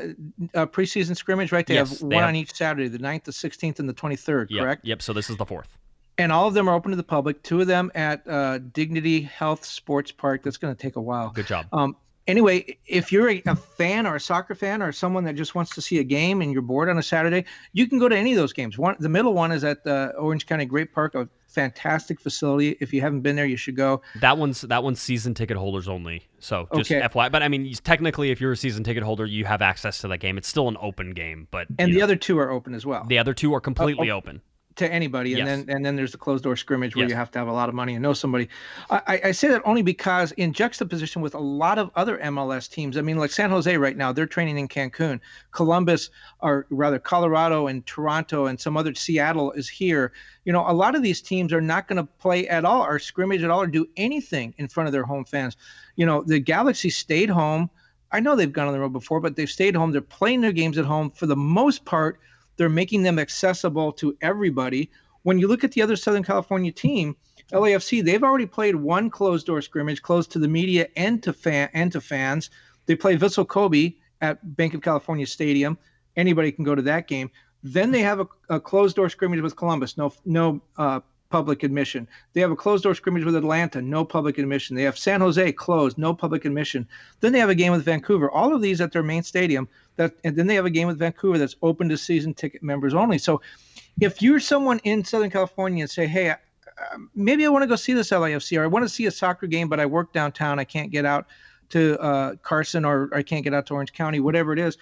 [0.55, 1.67] uh, preseason scrimmage, right?
[1.67, 3.95] They Yes, have they one have- on each Saturday, the 9th, the 16th, and the
[3.95, 4.47] 23rd.
[4.49, 4.85] Yep, Correct.
[4.87, 5.03] Yep.
[5.03, 5.77] So this is the fourth.
[6.19, 7.43] And all of them are open to the public.
[7.43, 10.43] Two of them at uh, Dignity Health Sports Park.
[10.43, 11.31] That's going to take a while.
[11.31, 11.67] Good job.
[11.73, 15.55] Um, anyway, if you're a, a fan or a soccer fan or someone that just
[15.55, 18.17] wants to see a game and you're bored on a Saturday, you can go to
[18.17, 18.79] any of those games.
[18.79, 22.77] One, the middle one is at the Orange County Great Park, a fantastic facility.
[22.81, 24.03] If you haven't been there, you should go.
[24.21, 26.23] That one's that one's season ticket holders only.
[26.39, 27.01] So just Okay.
[27.07, 27.33] FYI.
[27.33, 30.19] But I mean, technically, if you're a season ticket holder, you have access to that
[30.19, 30.37] game.
[30.39, 33.05] It's still an open game, but And the know, other two are open as well.
[33.07, 34.17] the other two are completely oh.
[34.17, 34.43] open.
[34.77, 35.47] To anybody, and Yes.
[35.67, 37.11] then and then there's the closed door scrimmage where Yes.
[37.11, 38.49] you have to have a lot of money and know somebody.
[38.91, 42.69] I, I- I say that only because in juxtaposition with a lot of other MLS
[42.71, 45.21] teams, I mean, like San Jose right now, they're training in Cancun.
[45.53, 46.11] Columbus,
[46.41, 50.13] or rather Colorado and Toronto and some other Seattle is here.
[50.45, 52.99] You know, a lot of these teams are not going to play at all, or
[52.99, 55.57] scrimmage at all, or do anything in front of their home fans.
[55.97, 57.71] You know, the Galaxy stayed home.
[58.13, 59.91] I know they've gone on the road before, but they've stayed home.
[59.91, 62.21] They're playing their games at home for the most part.
[62.57, 64.91] They're making them accessible to everybody.
[65.23, 67.17] When you look at the other Southern California team,
[67.53, 71.69] LAFC, they've already played one closed door scrimmage, closed to the media and to fan
[71.75, 72.51] and to fans.
[72.87, 75.79] They play Vissel Kobe at Banc of California Stadium.
[76.17, 77.31] Anybody can go to that game.
[77.63, 82.07] Then they have a, a closed door scrimmage with Columbus, no no uh, public admission.
[82.33, 84.77] They have a closed door scrimmage with Atlanta, no public admission.
[84.77, 86.87] They have San Jose closed, no public admission.
[87.21, 88.31] Then they have a game with Vancouver.
[88.31, 89.69] All of these at their main stadium.
[89.97, 92.95] That and then they have a game with Vancouver that's open to season ticket members
[92.95, 93.19] only.
[93.19, 93.41] So
[94.01, 96.37] if you're someone in Southern California and say, hey, uh,
[97.15, 99.47] maybe I want to go see this LAFC or I want to see a soccer
[99.47, 101.27] game, but I work downtown, I can't get out
[101.71, 104.77] to uh, Carson or I can't get out to Orange County, whatever it is,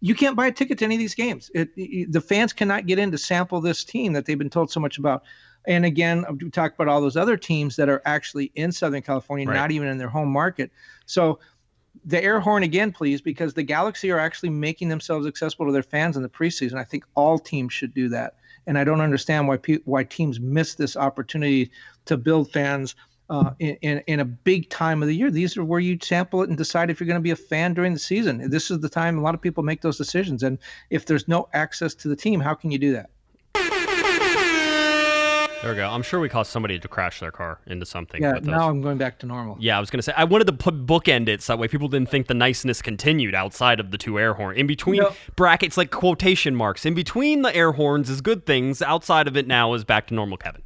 [0.00, 1.50] you can't buy a ticket to any of these games.
[1.54, 4.70] It, it- the fans cannot get in to sample this team that they've been told
[4.70, 5.22] so much about.
[5.66, 9.46] And again, we talk about all those other teams that are actually in Southern California,
[9.46, 9.54] Right.
[9.54, 10.70] not even in their home market.
[11.06, 11.38] So
[12.04, 15.82] the air horn again, please, because the Galaxy are actually making themselves accessible to their
[15.82, 16.74] fans in the preseason.
[16.74, 18.34] I think all teams should do that,
[18.66, 21.70] and I don't understand why pe- why teams miss this opportunity
[22.04, 22.94] to build fans
[23.30, 25.30] uh, in, in in a big time of the year.
[25.30, 27.74] These are where you sample it and decide if you're going to be a fan
[27.74, 28.50] during the season.
[28.50, 30.58] This is the time a lot of people make those decisions, and
[30.90, 33.10] if there's no access to the team, how can you do that?
[35.66, 35.88] There we go.
[35.88, 38.22] I'm sure we caused somebody to crash their car into something.
[38.22, 39.56] Yeah, now I'm going back to normal.
[39.58, 41.88] Yeah, I was gonna say I wanted to put bookend it so that way people
[41.88, 44.56] didn't think the niceness continued outside of the two air horn.
[44.56, 45.12] In between No.
[45.34, 46.86] brackets, like quotation marks.
[46.86, 48.80] In between the air horns is good things.
[48.80, 50.62] Outside of it now is back to normal, Kevin.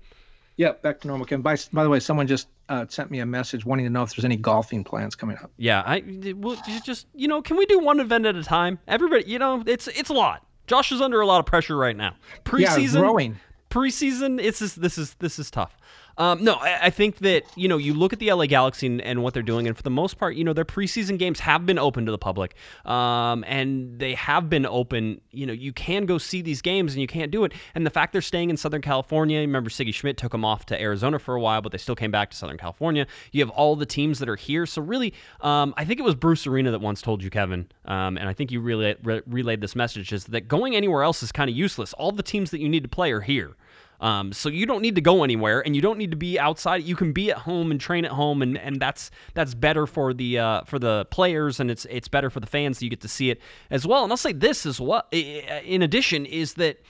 [0.56, 1.24] Yeah, back to normal.
[1.26, 1.40] Ken.
[1.40, 4.14] By, by the way, someone just uh, sent me a message wanting to know if
[4.14, 5.50] there's any golfing plans coming up.
[5.56, 6.02] Yeah, I
[6.36, 8.78] well, just you know, can we do one event at a time?
[8.86, 10.46] Everybody, you know, it's it's a lot.
[10.66, 12.14] Josh is under a lot of pressure right now.
[12.56, 13.40] Yeah, Preseason, growing.
[13.70, 15.76] Preseason it's just, this is this is tough
[16.20, 19.00] um, no I, I think that you know you look at the la galaxy and,
[19.00, 21.66] and what they're doing and for the most part you know their preseason games have
[21.66, 22.54] been open to the public.
[22.84, 25.20] Um, and they have been open.
[25.30, 27.52] You know you can go see these games and you can't do it.
[27.74, 30.80] And the fact they're staying in southern california remember sigi schmidt took them off to
[30.80, 33.06] arizona for a while but they still came back to southern california.
[33.32, 34.66] You have all the teams that are here.
[34.66, 38.16] So really um, i think it was bruce arena that once told you kevin um,
[38.18, 41.32] and i think you relay, re- relayed this message is that going anywhere else is
[41.32, 41.92] kind of useless.
[41.94, 43.56] All the teams that you need to play are here
[44.00, 46.82] um, so you don't need to go anywhere, and you don't need to be outside.
[46.82, 50.14] You can be at home and train at home, and, and that's that's better for
[50.14, 52.82] the uh, for the players, and it's it's better for the fans.
[52.82, 54.02] You get to see it as well.
[54.02, 55.04] And I'll say this as well.
[55.12, 56.80] In addition, is that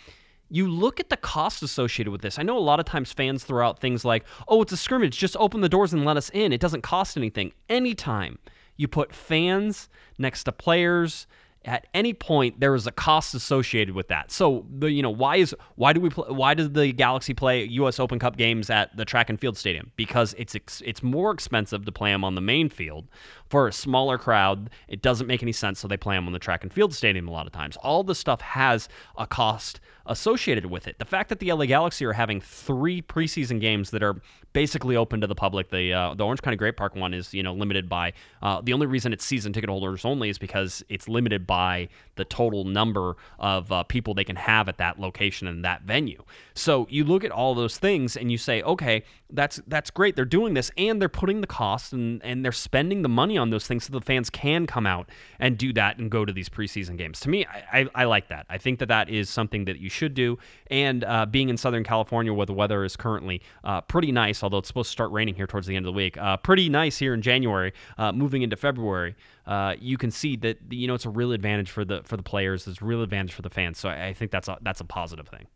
[0.49, 2.39] you look at the cost associated with this.
[2.39, 5.19] I know a lot of times fans throw out things like, "Oh, it's a scrimmage.
[5.19, 6.53] Just open the doors and let us in.
[6.53, 8.39] It doesn't cost anything." Anytime
[8.77, 11.27] you put fans next to players
[11.65, 14.31] at any point there is a cost associated with that.
[14.31, 17.65] So the you know why is why do we play, why does the Galaxy play
[17.65, 18.01] U.S.
[18.01, 19.93] Open Cup games at the track and field stadium?
[19.97, 23.09] Because it's ex, it's more expensive to play them on the main field
[23.49, 24.71] for a smaller crowd.
[24.89, 27.29] It doesn't make any sense, so they play them on the track and field stadium
[27.29, 27.77] a lot of times.
[27.79, 30.99] All this stuff has a cost associated with it.
[30.99, 34.17] The fact that the LA Galaxy are having three preseason games that are
[34.53, 35.71] basically open to the public.
[35.71, 38.73] The uh, the Orange County Great Park one is you know limited by uh, the
[38.73, 43.17] only reason it's season ticket holders only is because it's limited by the total number
[43.39, 46.23] of uh, people they can have at that location and that venue.
[46.55, 50.17] So you look at all those things and you say, okay, that's that's great.
[50.17, 53.51] They're doing this and they're putting the cost and and they're spending the money on
[53.51, 55.09] those things so the fans can come out
[55.39, 57.21] and do that and go to these preseason games.
[57.21, 58.47] To me, I, I, I like that.
[58.49, 60.39] I think that that is something that you should do.
[60.69, 64.59] And uh, being in Southern California where the weather is currently uh, pretty nice, although
[64.59, 66.99] it's supposed to start raining here towards the end of the week, uh, pretty nice
[66.99, 69.15] here in January, uh, moving into February.
[69.47, 72.23] Uh, you can see that you know it's a real advantage for the for the
[72.23, 72.67] players.
[72.67, 73.79] It's a real advantage for the fans.
[73.79, 75.47] So I, I think that's a that's a positive thing.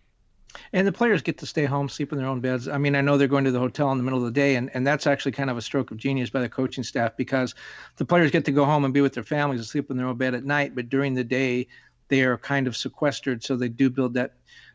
[0.73, 2.69] And the players get to stay home, sleep in their own beds.
[2.69, 4.57] I mean, I know they're going to the hotel in the middle of the day,
[4.57, 7.55] and, and that's actually kind of a stroke of genius by the coaching staff because
[7.97, 10.07] the players get to go home and be with their families and sleep in their
[10.07, 10.75] own bed at night.
[10.75, 11.67] But during the day,
[12.09, 14.33] they are kind of sequestered, so they do build that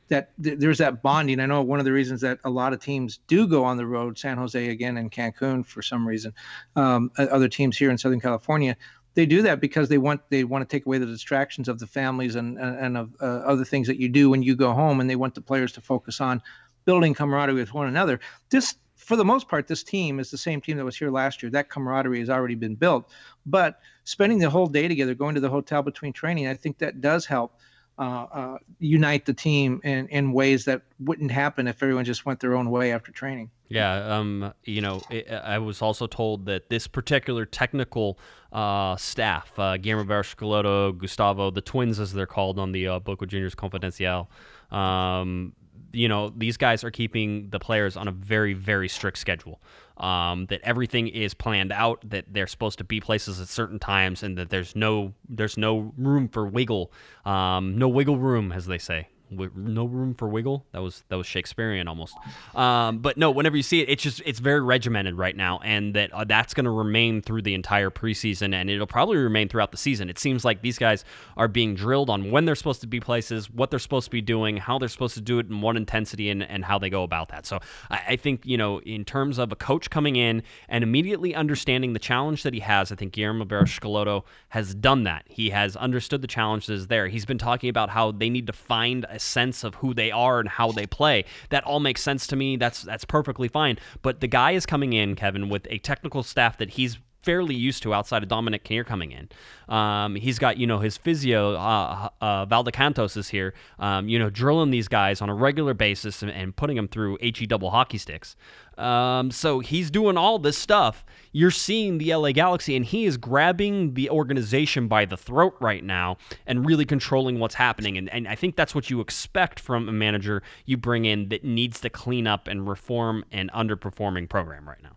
[0.10, 1.40] that th- there's that bonding.
[1.40, 3.86] I know one of the reasons that a lot of teams do go on the
[3.86, 6.34] road, San Jose again and Cancun for some reason,
[6.76, 8.76] um, other teams here in Southern California,
[9.14, 11.88] they do that because they want they want to take away the distractions of the
[11.88, 15.10] families and and, of uh, other things that you do when you go home, and
[15.10, 16.42] they want the players to focus on
[16.86, 18.20] building camaraderie with one another.
[18.50, 18.76] This,
[19.10, 21.50] for the most part, this team is the same team that was here last year.
[21.50, 23.10] That camaraderie has already been built,
[23.44, 27.02] but spending the whole day together, going to the hotel between training, I think that
[27.02, 27.56] does help.
[27.98, 32.40] Uh, uh, unite the team in, in ways that wouldn't happen if everyone just went
[32.40, 33.50] their own way after training.
[33.68, 38.18] Yeah, um, you know, it, I was also told that this particular technical
[38.54, 43.26] uh, staff, uh, Barros Schelotto, Gustavo, the twins as they're called on the uh, Boca
[43.26, 44.28] Juniors Confidencial,
[44.72, 45.54] um,
[45.92, 49.62] you know, these guys are keeping the players on a very, very strict schedule.
[49.98, 54.24] Um, that everything is planned out, that they're supposed to be places at certain times,
[54.24, 56.94] and that there's no there's no room for wiggle,
[57.26, 60.66] um, no wiggle room, as they say wi- no room for wiggle.
[60.72, 62.16] That was that was Shakespearean almost.
[62.56, 65.94] Um, but no, whenever you see it, it's just it's very regimented right now, and
[65.96, 69.72] that uh, that's going to remain through the entire preseason, and it'll probably remain throughout
[69.72, 70.10] the season.
[70.10, 71.06] It seems like these guys
[71.38, 74.22] are being drilled on when they're supposed to be places, what they're supposed to be
[74.22, 77.04] doing, how they're supposed to do it, in what intensity, and, and how they go
[77.04, 77.46] about that.
[77.46, 81.36] So I, I think you know, in terms of a coach coming in and immediately
[81.36, 85.26] understanding the challenge that he has, I think Guillermo Barros Schelotto has done that.
[85.28, 87.08] He has understood the challenge that is there.
[87.08, 90.40] He's been talking about how they need to find a sense of who they are
[90.40, 91.26] and how they play.
[91.50, 92.58] That all makes sense to me.
[92.58, 93.78] That's that's perfectly fine.
[94.02, 97.84] But the guy is coming in, Kevin, with a technical staff that he's fairly used
[97.84, 99.30] to outside of Dominic Kinnear coming in.
[99.74, 104.30] Um, he's got, you know, his physio, uh, uh, Valdecantos is here, um, you know,
[104.30, 107.98] drilling these guys on a regular basis and, and putting them through HE double hockey
[107.98, 108.36] sticks.
[108.80, 111.06] Um, so he's doing all this stuff.
[111.34, 115.84] You're seeing the LA Galaxy, and he is grabbing the organization by the throat right
[115.84, 117.98] now and really controlling what's happening.
[117.98, 121.44] And, and I think that's what you expect from a manager you bring in that
[121.44, 124.96] needs to clean up and reform an underperforming program right now.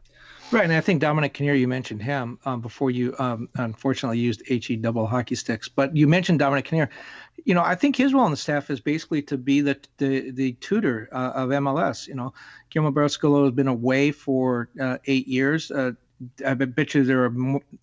[0.53, 4.47] Right, and I think Dominic Kinnear, you mentioned him um, before you um, unfortunately used
[4.47, 6.91] HE double hockey sticks, but you mentioned Dominic Kinnear.
[7.47, 10.31] You know, I think his role on the staff is basically to be the the,
[10.31, 12.07] the tutor uh, of MLS.
[12.07, 12.35] You know,
[12.69, 15.71] Guillermo Barros Schelotto has been away for uh, eight years.
[15.71, 15.93] Uh,
[16.47, 17.35] I bet you there are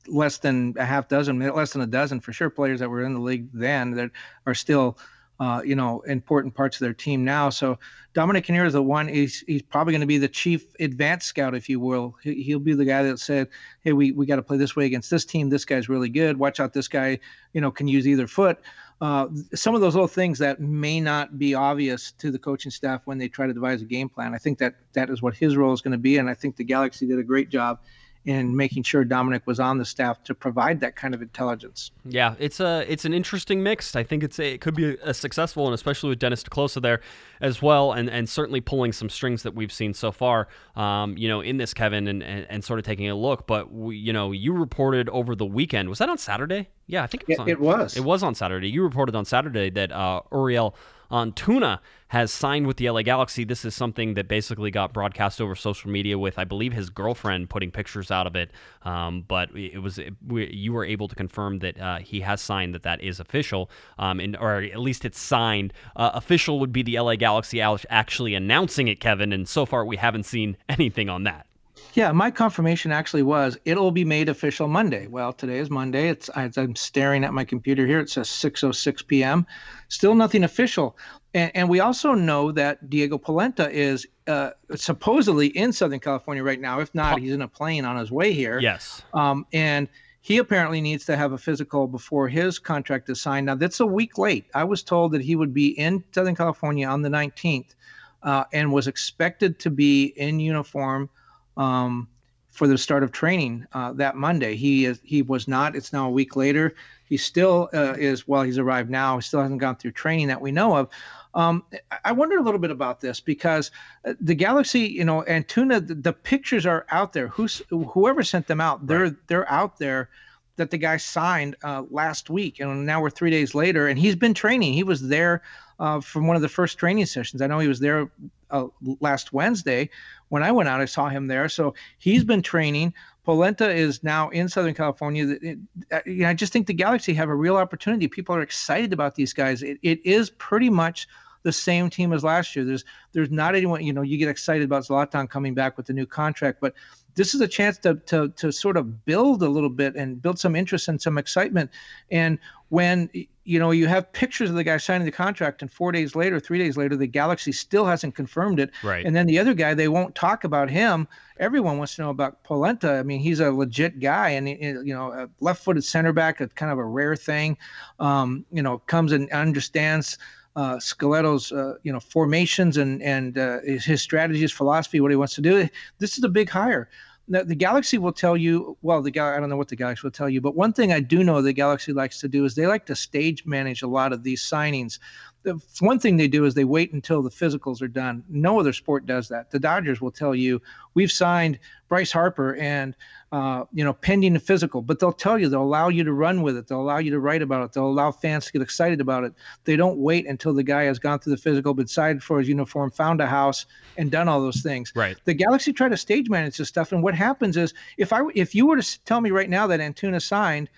[0.07, 3.15] less than a half dozen, less than a dozen for sure, players that were in
[3.15, 4.11] the league then that
[4.45, 4.95] are still
[5.39, 7.49] uh, you know, important parts of their team now.
[7.49, 7.79] So
[8.13, 9.07] Dominic Kinnear is the one.
[9.07, 12.15] He's he's probably going to be the chief advanced scout, if you will.
[12.21, 13.47] He, will be the guy that said,
[13.81, 15.49] "Hey, we we got to play this way against this team.
[15.49, 16.37] This guy's really good.
[16.37, 17.19] Watch out, this guy,
[17.53, 18.59] you know, can use either foot."
[19.01, 23.01] Uh, some of those little things that may not be obvious to the coaching staff
[23.05, 24.33] when they try to devise a game plan.
[24.33, 26.57] I think that that is what his role is going to be, and I think
[26.57, 27.79] the Galaxy did a great job
[28.25, 31.91] in making sure Dominic was on the staff to provide that kind of intelligence.
[32.05, 33.95] Yeah, it's a it's an interesting mix.
[33.95, 36.49] I think it's a, it could be a, a successful, and especially with Dennis te
[36.49, 37.01] Kloese there
[37.41, 40.47] as well, and and certainly pulling some strings that we've seen so far.
[40.75, 43.47] Um, you know, in this Kevin, and, and, and sort of taking a look.
[43.47, 45.89] But we, you know, you reported over the weekend.
[45.89, 46.67] Was that on Saturday?
[46.87, 47.39] Yeah, I think it was.
[47.39, 47.97] On, it was.
[47.97, 48.69] It was on Saturday.
[48.69, 50.75] You reported on Saturday that uh, Uriel
[51.11, 53.43] Antuna has signed with the LA Galaxy.
[53.43, 57.49] This is something that basically got broadcast over social media with, I believe, his girlfriend
[57.49, 58.51] putting pictures out of it.
[58.83, 62.41] Um, but it was it, we, you were able to confirm that uh, he has
[62.41, 65.73] signed that that is official, um, and or at least it's signed.
[65.95, 69.31] Uh, official would be the LA Galaxy actually announcing it, Kevin.
[69.31, 71.45] And so far, we haven't seen anything on that.
[71.93, 75.07] Yeah, my confirmation actually was it'll be made official Monday.
[75.07, 76.09] Well, today is Monday.
[76.09, 77.99] It's I'm staring at my computer here.
[77.99, 79.45] It says 6:06 p.m.
[79.87, 80.95] Still nothing official.
[81.33, 86.59] And, and we also know that Diego Polenta is uh, supposedly in Southern California right
[86.59, 86.79] now.
[86.79, 88.59] If not, he's in a plane on his way here.
[88.59, 89.01] Yes.
[89.13, 89.87] Um, and
[90.21, 93.45] he apparently needs to have a physical before his contract is signed.
[93.45, 94.45] Now, that's a week late.
[94.53, 97.75] I was told that he would be in Southern California on the 19th
[98.23, 101.09] uh, and was expected to be in uniform
[101.57, 102.07] um,
[102.51, 104.55] for the start of training uh, that Monday.
[104.55, 105.75] He is he was not.
[105.75, 106.75] It's now a week later.
[107.05, 108.27] He still uh, is.
[108.27, 109.17] Well, he's arrived now.
[109.17, 110.89] He still hasn't gone through training that we know of.
[111.35, 111.63] Um,
[112.03, 113.69] I wonder a little bit about this because
[114.03, 117.27] uh, the Galaxy, you know, Antuna, the, the pictures are out there.
[117.27, 118.87] Who's whoever sent them out?
[118.87, 119.27] They're right.
[119.27, 120.09] they're out there
[120.55, 124.15] that the guy signed uh, last week, and now we're three days later, and he's
[124.15, 124.73] been training.
[124.73, 125.41] He was there
[125.79, 127.41] uh, from one of the first training sessions.
[127.41, 128.09] I know he was there
[128.51, 128.67] uh,
[128.99, 129.89] last Wednesday
[130.29, 130.81] when I went out.
[130.81, 132.93] I saw him there, so he's been training.
[133.23, 135.37] Polenta is now in Southern California.
[135.41, 135.59] It,
[135.91, 138.07] it, I just think the Galaxy have a real opportunity.
[138.07, 139.61] People are excited about these guys.
[139.61, 141.07] It, it is pretty much
[141.43, 142.65] the same team as last year.
[142.65, 145.93] There's there's not anyone, you know, you get excited about Zlatan coming back with the
[145.93, 146.73] new contract, but
[147.19, 150.39] this is a chance to, to, to sort of build a little bit and build
[150.39, 151.69] some interest and some excitement.
[152.09, 153.09] And when
[153.43, 156.39] you know you have pictures of the guy signing the contract, and four days later,
[156.39, 158.71] three days later, the Galaxy still hasn't confirmed it.
[158.83, 159.05] Right.
[159.05, 161.09] And then the other guy, they won't talk about him.
[161.41, 162.99] Everyone wants to know about Polenta.
[162.99, 166.71] I mean, he's a legit guy, and you know, a left-footed center back, it's kind
[166.71, 167.57] of a rare thing.
[167.99, 170.17] Um, you know, comes and understands
[170.55, 175.17] uh, Schelotto's uh, you know formations and and uh, his, his strategies, philosophy, what he
[175.17, 175.67] wants to do.
[175.97, 176.87] This is a big hire
[177.29, 178.77] the, the Galaxy will tell you.
[178.81, 180.91] Well, the guy I don't know what the Galaxy will tell you, but one thing
[180.91, 183.87] I do know the Galaxy likes to do is they like to stage manage a
[183.87, 184.99] lot of these signings.
[185.43, 188.23] The one thing they do is they wait until the physicals are done.
[188.27, 189.51] No other sport does that.
[189.51, 190.61] The Dodgers will tell you
[190.95, 192.95] we've signed Bryce Harper and
[193.31, 196.41] uh, you know pending the physical, but they'll tell you they'll allow you to run
[196.41, 196.67] with it.
[196.67, 197.73] They'll allow you to write about it.
[197.73, 199.33] They'll allow fans to get excited about it.
[199.63, 202.49] They don't wait until the guy has gone through the physical, been signed for his
[202.49, 203.65] uniform, found a house,
[203.97, 204.91] and done all those things.
[204.95, 205.17] Right.
[205.25, 208.53] The Galaxy try to stage manage this stuff, and what happens is if I if
[208.53, 210.69] you were to tell me right now that Antuna signed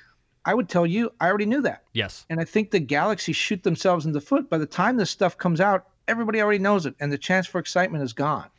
[0.46, 1.84] I would tell you, I already knew that.
[1.94, 2.26] Yes.
[2.30, 4.50] And I think the Galaxy shoot themselves in the foot.
[4.50, 7.60] By the time this stuff comes out, everybody already knows it, and the chance for
[7.60, 8.50] excitement is gone.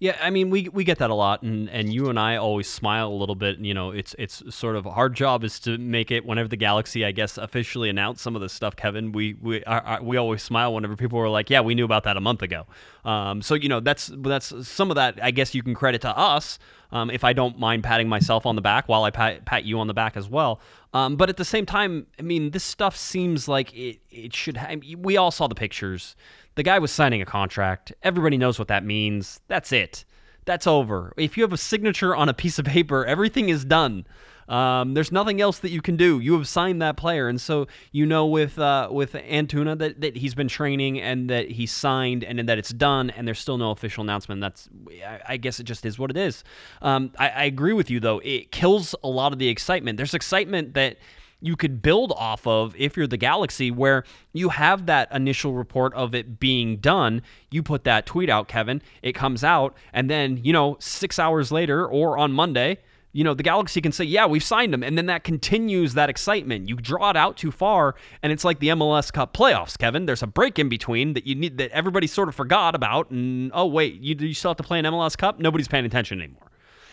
[0.00, 2.70] Yeah, I mean, we we get that a lot, and, and you and I always
[2.70, 3.58] smile a little bit.
[3.58, 6.56] And, You know, it's it's sort of our job is to make it whenever the
[6.56, 8.74] Galaxy, I guess, officially announce some of this stuff.
[8.76, 9.62] Kevin, we we
[10.00, 12.64] we always smile whenever people are like, "Yeah, we knew about that a month ago."
[13.04, 15.22] Um, so you know, that's that's some of that.
[15.22, 16.58] I guess you can credit to us.
[16.92, 19.78] Um, if I don't mind patting myself on the back while I pat, pat you
[19.80, 20.60] on the back as well.
[20.92, 24.56] Um, but at the same time, I mean, this stuff seems like it, it should.
[24.56, 26.16] Ha- we all saw the pictures.
[26.54, 27.92] The guy was signing a contract.
[28.02, 29.40] Everybody knows what that means.
[29.48, 30.04] That's it.
[30.44, 31.12] That's over.
[31.16, 34.06] If you have a signature on a piece of paper, everything is done.
[34.50, 36.18] Um, there's nothing else that you can do.
[36.18, 40.16] You have signed that player, and so you know with uh, with Antuna that, that
[40.16, 43.70] he's been training and that he's signed and that it's done, and there's still no
[43.70, 44.40] official announcement.
[44.40, 44.68] That's
[45.06, 46.42] I, I guess it just is what it is.
[46.82, 48.18] Um, I, I agree with you though.
[48.24, 49.98] It kills a lot of the excitement.
[49.98, 50.96] There's excitement that
[51.40, 55.94] you could build off of if you're the Galaxy, where you have that initial report
[55.94, 57.22] of it being done.
[57.50, 58.82] You put that tweet out, Kevin.
[59.02, 62.78] It comes out, and then you know six hours later or on Monday
[63.12, 64.82] you know, the Galaxy can say, yeah, we've signed him.
[64.82, 66.68] And then that continues that excitement.
[66.68, 70.06] You draw it out too far, and it's like the MLS Cup playoffs, Kevin.
[70.06, 73.10] There's a break in between that you need that everybody sort of forgot about.
[73.10, 75.40] And oh, wait, you, you still have to play an MLS Cup?
[75.40, 76.49] Nobody's paying attention anymore.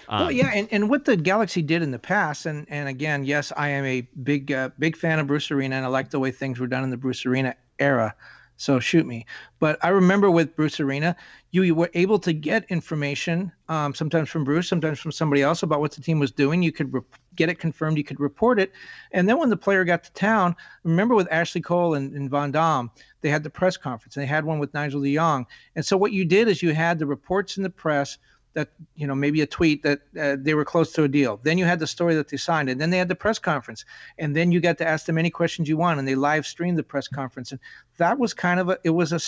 [0.10, 3.24] Um, well, yeah, and, and what the Galaxy did in the past, and and again,
[3.26, 6.20] yes, I am a big uh, big fan of Bruce Arena, and I like the
[6.20, 8.16] way things were done in the Bruce Arena era.
[8.58, 9.26] So shoot me.
[9.60, 11.16] But I remember with Bruce Arena,
[11.52, 15.80] you were able to get information, um, sometimes from Bruce, sometimes from somebody else about
[15.80, 16.64] what the team was doing.
[16.64, 17.02] You could re-
[17.36, 18.72] get it confirmed, you could report it.
[19.12, 22.52] And then when the player got to town, remember with Ashley Cole and, and Van
[22.52, 22.90] Damme,
[23.22, 24.16] they had the press conference.
[24.16, 25.46] They had one with Nigel de Jong.
[25.76, 28.18] And so what you did is you had the reports in the press
[28.58, 31.40] that you know maybe a tweet that uh, they were close to a deal.
[31.44, 33.86] Then you had the story that they signed, and then they had the press conference,
[34.18, 36.80] and then you got to ask them any questions you want, and they live streamed
[36.80, 37.62] the press conference, and
[37.98, 39.20] that was kind of a it was a,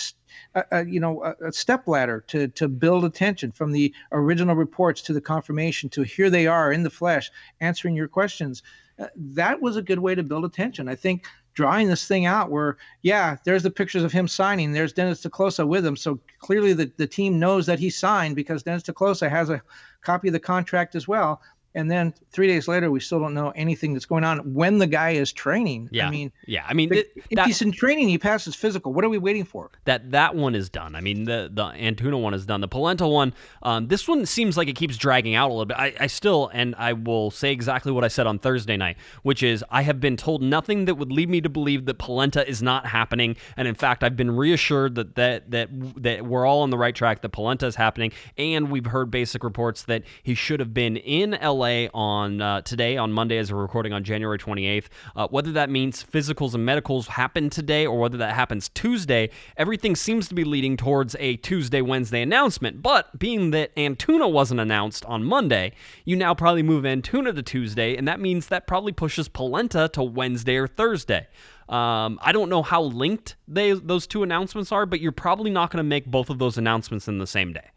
[0.58, 4.56] a, a you know a, a step ladder to to build attention from the original
[4.56, 8.64] reports to the confirmation to here they are in the flesh answering your questions.
[8.98, 10.88] Uh, that was a good way to build attention.
[10.88, 11.24] I think
[11.54, 14.72] drawing this thing out where, yeah, there's the pictures of him signing.
[14.72, 15.28] There's Dennis te
[15.64, 15.96] with him.
[15.96, 18.92] So clearly the, the team knows that he signed because Dennis te
[19.28, 19.62] has a
[20.02, 21.40] copy of the contract as well
[21.74, 24.86] and then three days later we still don't know anything that's going on when the
[24.86, 25.88] guy is training.
[25.92, 26.08] Yeah.
[26.08, 26.64] i mean yeah.
[26.66, 28.92] I mean the, th- if he's in training he passes physical.
[28.92, 29.70] What are we waiting for?
[29.84, 30.94] That that one is done.
[30.94, 32.60] I mean the the antuna one is done.
[32.60, 35.76] The polenta one um, this one seems like it keeps dragging out a little bit.
[35.78, 39.42] I, I still and i will say exactly what i said on thursday night which
[39.42, 42.62] is i have been told nothing that would lead me to believe that polenta is
[42.62, 43.36] not happening.
[43.56, 45.68] And in fact i've been reassured that that that
[46.02, 48.12] that we're all on the right track that polenta is happening.
[48.36, 52.62] And we've heard basic reports that he should have been in la LA on uh,
[52.62, 54.86] today, on Monday, as we're recording on January 28th.
[55.14, 59.94] Uh, whether that means physicals and medicals happen today or whether that happens Tuesday, everything
[59.94, 62.82] seems to be leading towards a Tuesday, Wednesday announcement.
[62.82, 65.72] But being that Antuna wasn't announced on Monday,
[66.04, 70.02] you now probably move Antuna to Tuesday, and that means that probably pushes Polenta to
[70.02, 71.28] Wednesday or Thursday.
[71.68, 75.70] Um, I don't know how linked they, those two announcements are, but you're probably not
[75.70, 77.70] going to make both of those announcements in the same day.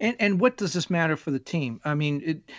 [0.00, 1.80] And and what does this matter for the team?
[1.84, 2.50] I mean, it,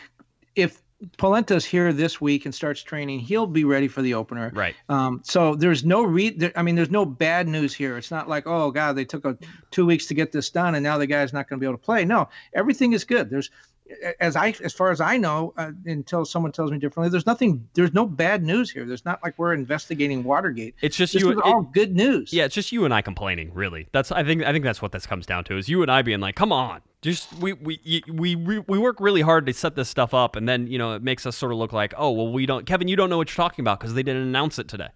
[0.55, 0.81] if
[1.17, 4.51] Polenta's here this week and starts training, he'll be ready for the opener.
[4.53, 4.75] Right.
[4.89, 6.29] Um, so there's no re.
[6.29, 7.97] There, I mean, there's no bad news here.
[7.97, 9.37] It's not like, oh God, they took a
[9.71, 11.77] two weeks to get this done, and now the guy's not going to be able
[11.77, 12.05] to play.
[12.05, 13.29] No, everything is good.
[13.29, 13.49] There's,
[14.21, 17.67] as I, as far as I know, uh, until someone tells me differently, there's nothing.
[17.73, 18.85] There's no bad news here.
[18.85, 20.75] There's not like we're investigating Watergate.
[20.81, 21.31] It's just this you.
[21.31, 22.31] is all good news.
[22.31, 23.53] Yeah, it's just you and I complaining.
[23.53, 24.11] Really, that's.
[24.11, 24.43] I think.
[24.43, 25.57] I think that's what this comes down to.
[25.57, 29.21] Is you and I being like, come on just we we we we work really
[29.21, 31.57] hard to set this stuff up, and then you know it makes us sort of
[31.57, 32.65] look like, oh well, we don't.
[32.65, 34.87] Kevin, you don't know what you're talking about because they didn't announce it today.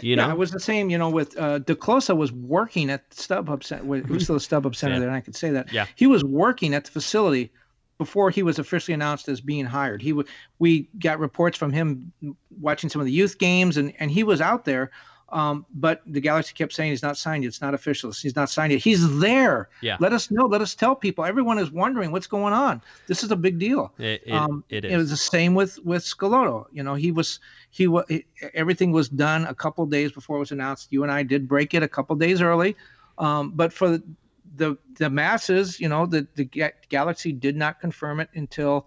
[0.00, 0.90] You know, yeah, it was the same.
[0.90, 3.84] You know, with uh, te Kloese was working at StubHub Center.
[4.06, 5.00] Who's still a StubHub Center yeah.
[5.00, 5.72] there, and I could say that.
[5.72, 7.50] Yeah, he was working at the facility
[7.96, 10.02] before he was officially announced as being hired.
[10.02, 10.28] He w-
[10.58, 12.12] we got reports from him
[12.60, 14.90] watching some of the youth games, and and he was out there.
[15.30, 17.48] Um, but the Galaxy kept saying he's not signed yet.
[17.48, 18.12] It's not official.
[18.12, 18.80] He's not signed yet.
[18.80, 19.68] He's there.
[19.82, 19.98] Yeah.
[20.00, 20.46] Let us know.
[20.46, 21.24] Let us tell people.
[21.24, 22.80] Everyone is wondering what's going on.
[23.08, 23.92] This is a big deal.
[23.98, 24.92] It, it, um, it is.
[24.92, 26.66] It was the same with with Schelotto.
[26.72, 28.04] You know, he was he was
[28.54, 30.88] everything was done a couple days before it was announced.
[30.90, 32.74] You and I did break it a couple days early,
[33.18, 34.02] um, but for the,
[34.56, 38.86] the the masses, you know, the the Galaxy did not confirm it until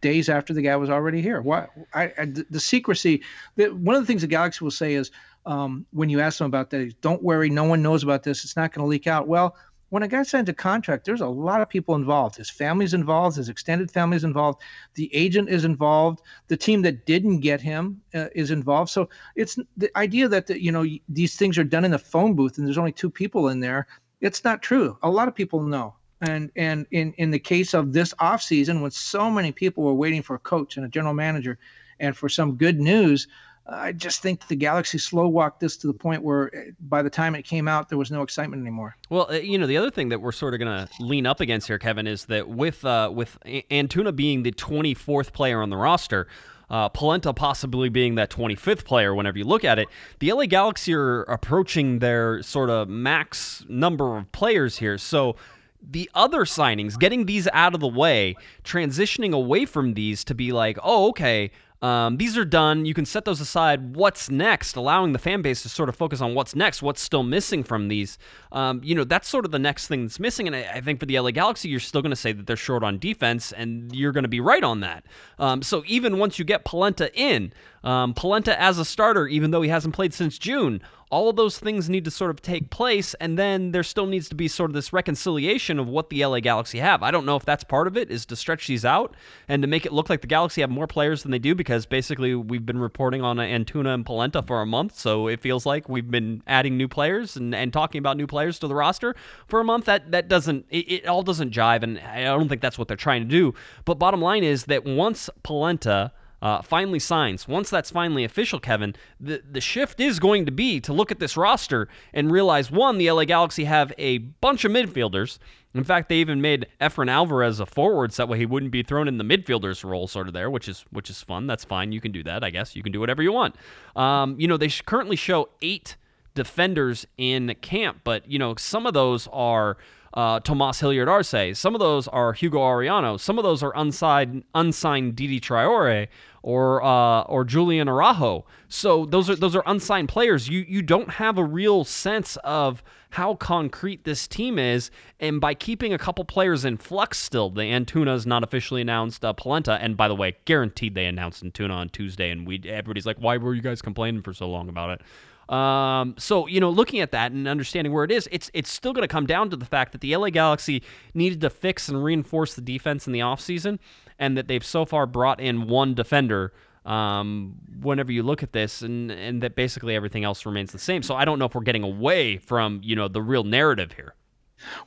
[0.00, 1.40] days after the guy was already here.
[1.40, 1.66] Why?
[1.94, 3.22] I, I the secrecy.
[3.56, 5.10] The, one of the things the Galaxy will say is
[5.46, 8.44] um, when you ask them about that, don't worry, no one knows about this.
[8.44, 9.28] It's not going to leak out.
[9.28, 9.56] Well,
[9.90, 12.36] when a guy signs a contract, there's a lot of people involved.
[12.36, 14.60] His family's involved, his extended family's involved,
[14.94, 18.90] the agent is involved, the team that didn't get him uh, is involved.
[18.90, 22.34] So it's the idea that the, you know these things are done in a phone
[22.34, 23.86] booth and there's only two people in there.
[24.20, 24.98] It's not true.
[25.02, 25.94] A lot of people know.
[26.20, 30.20] And and in in the case of this offseason, when so many people were waiting
[30.20, 31.58] for a coach and a general manager,
[32.00, 33.28] and for some good news,
[33.68, 37.10] I just think the Galaxy slow walked this to the point where eh, by the
[37.10, 38.96] time it came out, there was no excitement anymore.
[39.10, 41.40] Well, uh, you know, the other thing that we're sort of going to lean up
[41.40, 45.76] against here, Kevin, is that with uh, with Antuna being the 24th player on the
[45.76, 46.26] roster.
[46.70, 49.88] Uh, Polenta possibly being that 25th player whenever you look at it.
[50.18, 54.98] The LA Galaxy are approaching their sort of max number of players here.
[54.98, 55.36] So
[55.80, 60.52] the other signings, getting these out of the way, transitioning away from these to be
[60.52, 61.50] like, oh, okay,
[61.80, 62.84] Um, these are done.
[62.86, 63.94] You can set those aside.
[63.94, 64.76] What's next?
[64.76, 66.82] Allowing the fan base to sort of focus on what's next.
[66.82, 68.18] What's still missing from these?
[68.50, 70.46] Um, you know, that's sort of the next thing that's missing.
[70.46, 72.56] And I, I think for the LA Galaxy, you're still going to say that they're
[72.56, 75.04] short on defense, and you're going to be right on that.
[75.38, 77.52] Um, so even once you get Polenta in,
[77.84, 81.58] um, Polenta as a starter, even though he hasn't played since June, all of those
[81.58, 84.70] things need to sort of take place, and then there still needs to be sort
[84.70, 87.02] of this reconciliation of what the LA Galaxy have.
[87.02, 89.16] I don't know if that's part of it, is to stretch these out
[89.48, 91.86] and to make it look like the Galaxy have more players than they do, because
[91.86, 95.88] basically we've been reporting on Antuna and Polenta for a month, so it feels like
[95.88, 99.60] we've been adding new players and, and talking about new players to the roster for
[99.60, 99.86] a month.
[99.86, 102.96] That that doesn't it, it all doesn't jive, and I don't think that's what they're
[102.96, 103.54] trying to do.
[103.84, 108.94] But bottom line is that once Polenta uh, finally signs, once that's finally official, Kevin,
[109.18, 112.98] the, the shift is going to be to look at this roster and realize one,
[112.98, 115.38] the LA Galaxy have a bunch of midfielders.
[115.74, 118.82] In fact, they even made Efrain Alvarez a forward, so that way he wouldn't be
[118.82, 121.46] thrown in the midfielders role, sort of there, which is which is fun.
[121.46, 121.92] That's fine.
[121.92, 122.74] You can do that, I guess.
[122.74, 123.54] You can do whatever you want.
[123.94, 125.96] Um, you know, they currently show eight
[126.34, 129.76] defenders in camp, but you know, some of those are
[130.14, 131.58] uh, Tomas Hilliard Arce.
[131.58, 133.18] Some of those are Hugo Arellano.
[133.18, 136.08] Some of those are unsigned, unsigned Diedie Traore
[136.42, 138.46] or uh, or Julian Araujo.
[138.68, 140.48] So those are those are unsigned players.
[140.48, 145.54] You you don't have a real sense of how concrete this team is, and by
[145.54, 149.24] keeping a couple players in flux still, the Antuna is not officially announced.
[149.24, 153.06] Uh, Polenta, and by the way, guaranteed they announced Antuna on Tuesday, and we everybody's
[153.06, 155.02] like, why were you guys complaining for so long about it?
[155.48, 158.92] Um, so you know, looking at that and understanding where it is, it's it's still
[158.92, 160.82] going to come down to the fact that the LA Galaxy
[161.14, 163.78] needed to fix and reinforce the defense in the offseason,
[164.18, 166.52] and that they've so far brought in one defender.
[166.84, 171.02] Um, whenever you look at this, and and that basically everything else remains the same.
[171.02, 174.14] So I don't know if we're getting away from you know the real narrative here.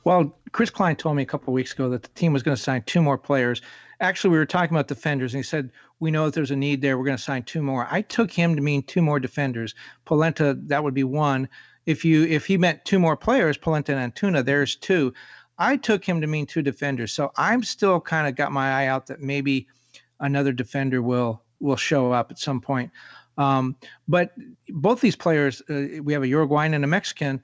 [0.04, 2.56] Well, Chris Klein told me a couple of weeks ago that the team was going
[2.56, 3.62] to sign two more players.
[4.00, 5.70] Actually, we were talking about defenders, and he said
[6.02, 6.98] we know that there's a need there.
[6.98, 7.86] We're going to sign two more.
[7.88, 9.72] I took him to mean two more defenders.
[10.04, 11.48] Polenta, that would be one.
[11.86, 15.14] If you if he meant two more players, Polenta and Antuna, there's two.
[15.58, 17.12] I took him to mean two defenders.
[17.12, 19.68] So I'm still kind of got my eye out that maybe
[20.18, 22.90] another defender will will show up at some point.
[23.38, 23.76] Um,
[24.08, 24.32] but
[24.70, 27.40] both these players, uh, we have a Uruguayan and a Mexican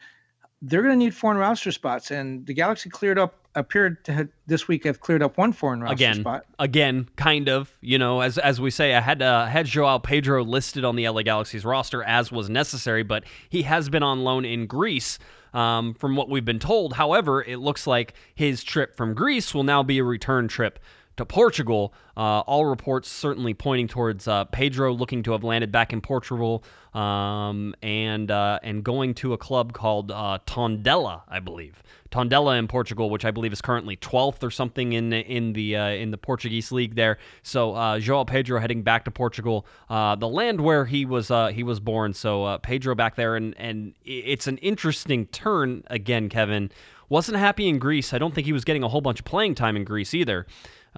[0.63, 4.29] they're going to need foreign roster spots, and the Galaxy cleared up appeared to have,
[4.47, 6.47] this week have cleared up one foreign roster again, spot.
[6.59, 7.77] Again, kind of.
[7.81, 11.09] You know, as as we say, I had uh, had Joao Pedro listed on the
[11.09, 15.19] LA Galaxy's roster as was necessary, but he has been on loan in Greece.
[15.55, 19.65] Um, from what we've been told, however, it looks like his trip from Greece will
[19.65, 20.79] now be a return trip
[21.19, 21.93] to Portugal.
[22.17, 26.65] Uh, all reports certainly pointing towards uh, Pedro looking to have landed back in Portugal
[26.95, 31.83] um, and uh, and going to a club called uh, Tondela, I believe.
[32.11, 35.89] Tondela in Portugal, which I believe is currently 12th or something in in the uh,
[35.91, 37.19] in the Portuguese league there.
[37.43, 41.79] So uh, João Pedro heading back to Portugal, the land where he was he was
[41.79, 42.15] born.
[42.15, 46.71] So Pedro back there, and and it's an interesting turn again, Kevin.
[47.11, 48.13] Wasn't happy in Greece.
[48.13, 50.47] I don't think he was getting a whole bunch of playing time in Greece either.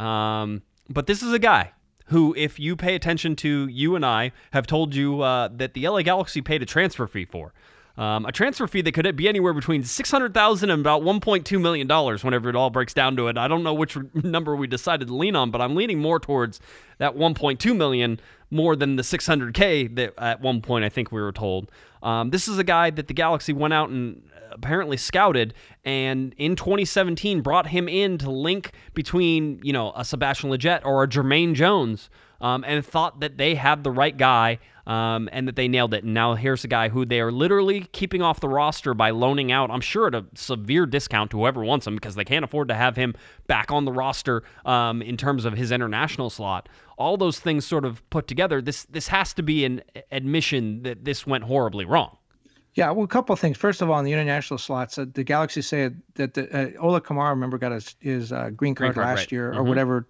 [0.01, 1.73] Um, but this is a guy
[2.07, 5.89] who, if you pay attention to, you and I have told you uh, that the
[5.89, 7.53] LA Galaxy paid a transfer fee for.
[7.97, 11.21] Um, a transfer fee that could be anywhere between six hundred thousand and about one
[11.21, 12.25] point two million dollars.
[12.25, 15.15] Whenever it all breaks down to it, I don't know which number we decided to
[15.15, 16.61] lean on, but I'm leaning more towards
[16.99, 18.19] that one point two million
[18.51, 21.71] more than the six hundred k that at one point I think we were told.
[22.03, 26.57] Um, this is a guy that the Galaxy went out and apparently scouted and in
[26.57, 31.55] 2017 brought him in to link between, you know, a Sebastian Lletget or a Jermaine
[31.55, 35.95] Jones um, and thought that they had the right guy um, and that they nailed
[35.95, 36.05] it.
[36.05, 39.53] And now here's a guy who they are literally keeping off the roster by loaning
[39.53, 42.69] out, I'm sure at a severe discount to whoever wants him because they can't afford
[42.69, 43.15] to have him
[43.47, 46.69] back on the roster um, in terms of his international slot.
[46.99, 51.05] All those things sort of put together, this this has to be an admission that
[51.05, 52.17] this went horribly wrong.
[52.75, 53.57] Yeah, well, a couple of things.
[53.57, 57.01] First of all, in the international slots, uh, the Galaxy said that the, uh, Ola
[57.01, 59.33] Kamara, remember, got his, his uh, green card, green card last right.
[59.33, 59.61] year mm-hmm.
[59.61, 60.07] or whatever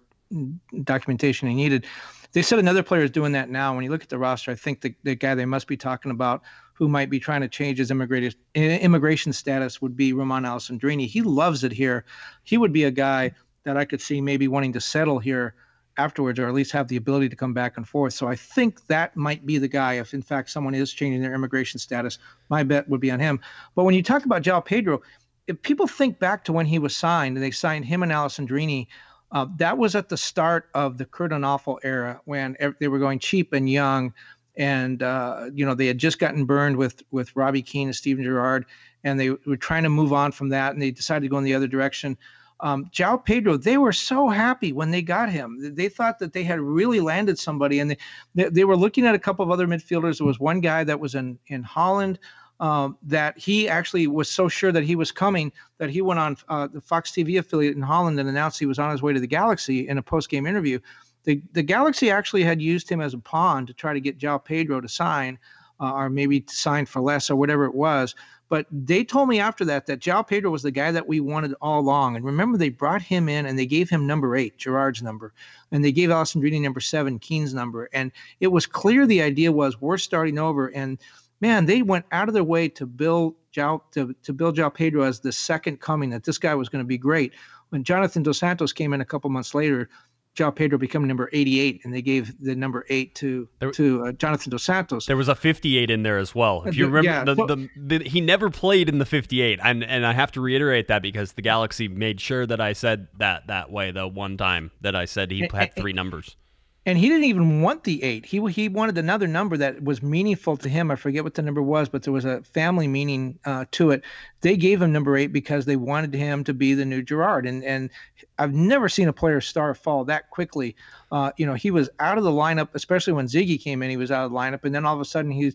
[0.83, 1.85] documentation he needed.
[2.33, 3.75] They said another player is doing that now.
[3.75, 6.11] When you look at the roster, I think the, the guy they must be talking
[6.11, 6.43] about
[6.73, 11.07] who might be trying to change his immigration immigration status would be Romain Alessandrini.
[11.07, 12.05] He loves it here.
[12.43, 13.33] He would be a guy
[13.63, 15.55] that I could see maybe wanting to settle here
[16.03, 18.13] afterwards, or at least have the ability to come back and forth.
[18.13, 19.93] So I think that might be the guy.
[19.93, 22.17] If in fact someone is changing their immigration status,
[22.49, 23.39] my bet would be on him.
[23.75, 25.01] But when you talk about João Pedro,
[25.47, 28.87] if people think back to when he was signed, and they signed him and Alessandrini,
[29.31, 33.53] uh, that was at the start of the Onalfo era when they were going cheap
[33.53, 34.13] and young,
[34.57, 38.23] and uh, you know they had just gotten burned with with Robbie Keane and Steven
[38.23, 38.65] Gerrard,
[39.03, 41.43] and they were trying to move on from that, and they decided to go in
[41.43, 42.17] the other direction.
[42.61, 45.73] Um, João Pedro, they were so happy when they got him.
[45.75, 47.97] They thought that they had really landed somebody, and they,
[48.35, 50.19] they, they were looking at a couple of other midfielders.
[50.19, 52.19] There was one guy that was in in Holland.
[52.59, 56.37] Um, that he actually was so sure that he was coming that he went on
[56.47, 59.19] uh, the Fox TV affiliate in Holland and announced he was on his way to
[59.19, 60.77] the Galaxy in a post game interview.
[61.23, 64.45] The, the Galaxy actually had used him as a pawn to try to get João
[64.45, 65.39] Pedro to sign,
[65.81, 68.15] uh, or maybe signed for less or whatever it was.
[68.49, 71.55] But they told me after that that João Pedro was the guy that we wanted
[71.61, 72.17] all along.
[72.17, 75.33] And remember, they brought him in and they gave him number eight, Gerrard's number,
[75.71, 77.89] and they gave Alessandrini number seven, Keane's number.
[77.93, 78.11] And
[78.41, 80.67] it was clear the idea was we're starting over.
[80.67, 80.97] And
[81.39, 85.03] man, they went out of their way to build João to, to build João Pedro
[85.03, 86.09] as the second coming.
[86.09, 87.31] That this guy was going to be great.
[87.69, 89.89] When Jonathan Dos Santos came in a couple months later,
[90.37, 94.11] João Pedro become number 88, and they gave the number eight to there, to uh,
[94.13, 95.05] Jonathan Dos Santos.
[95.05, 96.63] There was a 58 in there as well.
[96.63, 100.05] If you remember, yeah, the, the, the, he never played in the 58, and and
[100.05, 103.71] I have to reiterate that because the Galaxy made sure that I said that that
[103.71, 106.37] way the one time that I said he had three numbers
[106.85, 108.25] and he didn't even want the eight.
[108.25, 110.89] He he wanted another number that was meaningful to him.
[110.89, 114.03] I forget what the number was, but there was a family meaning uh, to it.
[114.41, 117.45] They gave him number eight because they wanted him to be the new Gerrard.
[117.45, 117.91] And and
[118.39, 120.75] I've never seen a player star fall that quickly.
[121.11, 123.91] Uh, you know, he was out of the lineup, especially when Sigi came in.
[123.91, 125.53] He was out of the lineup, and then all of a sudden he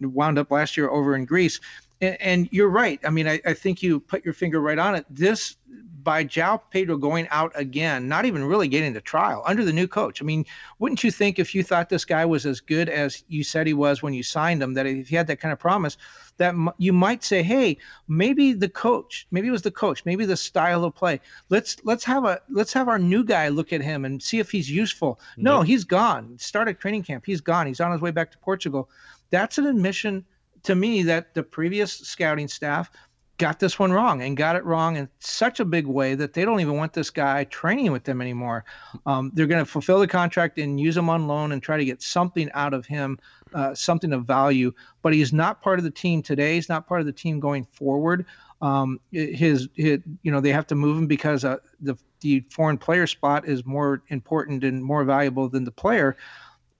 [0.00, 1.60] wound up last year over in Greece.
[2.00, 3.00] And, and you're right.
[3.04, 5.06] I mean, I, I think you put your finger right on it.
[5.08, 5.56] This
[6.04, 9.88] by João Pedro going out again, not even really getting the trial under the new
[9.88, 10.20] coach.
[10.20, 10.44] I mean,
[10.78, 13.72] wouldn't you think if you thought this guy was as good as you said he
[13.72, 15.96] was when you signed him, that if you had that kind of promise,
[16.36, 20.26] that m- you might say, hey, maybe the coach, maybe it was the coach, maybe
[20.26, 21.20] the style of play.
[21.48, 24.50] Let's let's have a let's have our new guy look at him and see if
[24.50, 25.18] he's useful.
[25.36, 25.66] No, nope.
[25.66, 26.36] he's gone.
[26.38, 27.24] Started training camp.
[27.26, 27.66] He's gone.
[27.66, 28.90] He's on his way back to Portugal.
[29.30, 30.24] That's an admission
[30.64, 32.90] to me that the previous scouting staff
[33.38, 36.44] got this one wrong and got it wrong in such a big way that they
[36.44, 38.64] don't even want this guy training with them anymore.
[39.06, 41.84] Um, they're going to fulfill the contract and use him on loan and try to
[41.84, 43.18] get something out of him,
[43.52, 44.72] uh, something of value.
[45.02, 46.54] But he's not part of the team today.
[46.54, 48.24] He's not part of the team going forward.
[48.62, 52.78] Um, his, his, you know, they have to move him because uh, the the foreign
[52.78, 56.16] player spot is more important and more valuable than the player.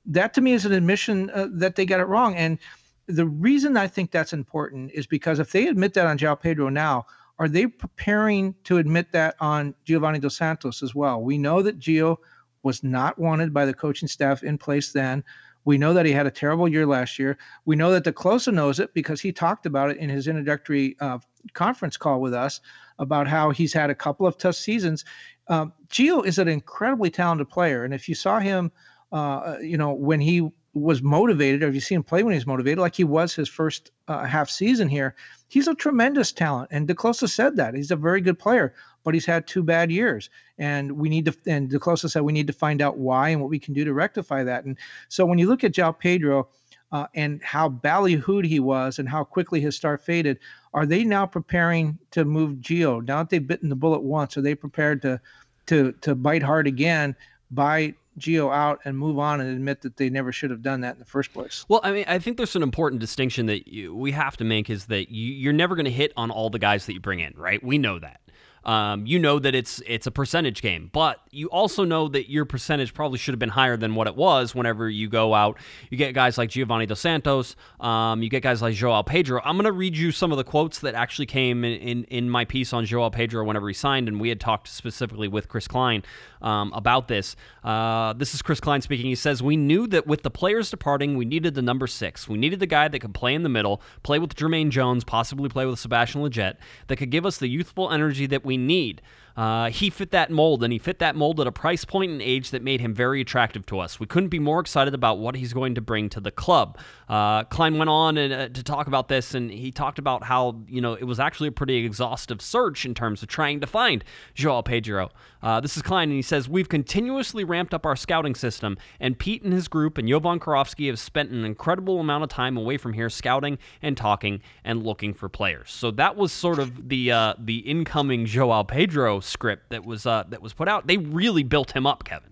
[0.07, 2.59] That to me is an admission uh, that they got it wrong and
[3.07, 6.68] the reason I think that's important is because if they admit that on João Pedro
[6.68, 7.07] now,
[7.38, 11.20] are they preparing to admit that on Giovanni Dos Santos as well?
[11.20, 12.16] We know that Gio
[12.62, 15.24] was not wanted by the coaching staff in place then.
[15.64, 17.38] We know that he had a terrible year last year.
[17.64, 20.96] We know that te Kloese knows it because he talked about it in his introductory
[21.00, 21.18] uh,
[21.55, 22.61] conference call with us
[22.98, 25.05] about how he's had a couple of tough seasons.
[25.48, 28.70] Um, Gio is an incredibly talented player, and if you saw him,
[29.12, 32.79] uh, you know, when he was motivated, or you see him play when he's motivated,
[32.79, 35.14] like he was his first uh, half season here,
[35.49, 36.68] he's a tremendous talent.
[36.72, 39.91] And te Kloese said that he's a very good player, but he's had two bad
[39.91, 41.37] years, and we need to.
[41.47, 43.85] And te Kloese said we need to find out why and what we can do
[43.85, 44.64] to rectify that.
[44.64, 44.77] And
[45.09, 46.49] so when you look at João Pedro.
[46.93, 50.39] Uh, and how ballyhooed he was, and how quickly his star faded.
[50.75, 53.05] Are they now preparing to move Gio?
[53.05, 55.20] Now that they've bitten the bullet once, are they prepared to
[55.66, 57.16] to to bite hard again
[57.51, 60.95] by Gio out and move on and admit that they never should have done that
[60.95, 61.65] in the first place.
[61.69, 64.71] Well, I mean, I think there's an important distinction that you, we have to make
[64.71, 67.21] is that you, you're never going to hit on all the guys that you bring
[67.21, 67.62] in, right?
[67.62, 68.21] We know that.
[68.65, 72.47] Um, you know that it's it's a percentage game, but you also know that your
[72.47, 74.55] percentage probably should have been higher than what it was.
[74.55, 75.59] Whenever you go out,
[75.91, 79.43] you get guys like Giovanni Dos Santos, um, you get guys like Joao Pedro.
[79.45, 82.31] I'm going to read you some of the quotes that actually came in, in, in
[82.31, 85.69] my piece on Joao Pedro whenever he signed, and we had talked specifically with Chris
[85.69, 86.03] Klein
[86.41, 87.37] um, about this.
[87.62, 89.07] Uh, this is Chris Klein speaking.
[89.07, 92.29] He says, "We knew that with the players departing, we needed the number six.
[92.29, 95.51] We needed the guy that could play in the middle, play with Jermaine Jones, possibly
[95.51, 96.57] play with Sebastian Lletget,
[96.87, 99.02] that could give us the youthful energy that we." We need.
[99.36, 102.22] Uh, he fit that mold, and he fit that mold at a price point and
[102.22, 103.98] age that made him very attractive to us.
[103.98, 106.78] We couldn't be more excited about what he's going to bring to the club.
[107.09, 110.62] Uh, Klein went on and, uh, to talk about this, and he talked about how
[110.68, 114.05] you know it was actually a pretty exhaustive search in terms of trying to find
[114.34, 115.11] Joao Pedro.
[115.45, 119.18] Uh, this is Klein, and he says we've continuously ramped up our scouting system, and
[119.18, 122.78] Pete and his group and Jovan Kirovski have spent an incredible amount of time away
[122.78, 125.70] from here scouting and talking and looking for players.
[125.70, 130.24] So that was sort of the uh, the incoming Joao Pedro script that was uh,
[130.30, 130.86] that was put out.
[130.86, 132.30] They really built him up, Kevin.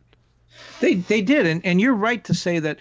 [0.81, 2.79] They they did, and and you're right to say that.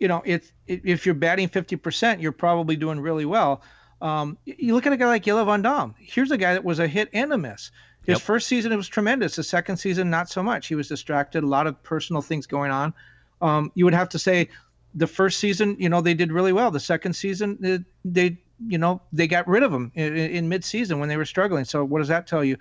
[0.00, 3.62] You know, if if you're batting 50%, you're probably doing really well.
[4.00, 5.94] Um, you look at a guy like Jelle Van Damme.
[5.98, 7.70] Here's a guy that was a hit and a miss.
[8.06, 8.22] His yep.
[8.22, 9.36] first season it was tremendous.
[9.36, 10.66] The second season not so much.
[10.66, 11.42] He was distracted.
[11.42, 12.92] A lot of personal things going on.
[13.40, 14.48] Um, you would have to say
[14.94, 16.70] the first season, you know, they did really well.
[16.70, 21.00] The second season, they, they you know, they got rid of him in, in mid-season
[21.00, 21.64] when they were struggling.
[21.64, 22.56] So what does that tell you?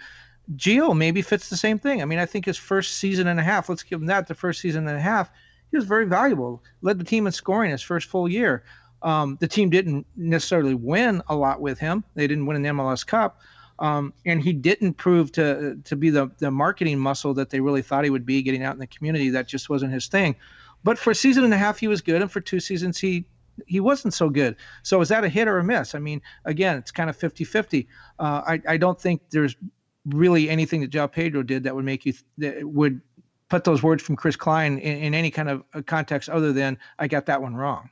[0.56, 2.02] Gio maybe fits the same thing.
[2.02, 4.36] I mean, I think his first season and a half, let's give him that, the
[4.36, 5.32] first season and a half,
[5.72, 6.62] he was very valuable.
[6.82, 8.64] Led the team in scoring his first full year.
[9.02, 12.04] Um, the team didn't necessarily win a lot with him.
[12.16, 13.40] They didn't win an MLS Cup,
[13.84, 17.82] um, and he didn't prove to to be the the marketing muscle that they really
[17.82, 18.42] thought he would be.
[18.42, 20.38] Getting out in the community, that just wasn't his thing.
[20.86, 23.26] But for a season and a half, he was good, and for two seasons, he
[23.68, 24.56] he wasn't so good.
[24.84, 25.96] So is that a hit or a miss?
[25.96, 27.86] I mean, again, it's kind of 50-50.
[28.20, 29.58] Uh, I I don't think there's
[30.06, 33.02] really anything that João Pedro did that would make you th- that would
[33.50, 37.10] put those words from Chris Klein in, in any kind of context other than I
[37.10, 37.90] got that one wrong.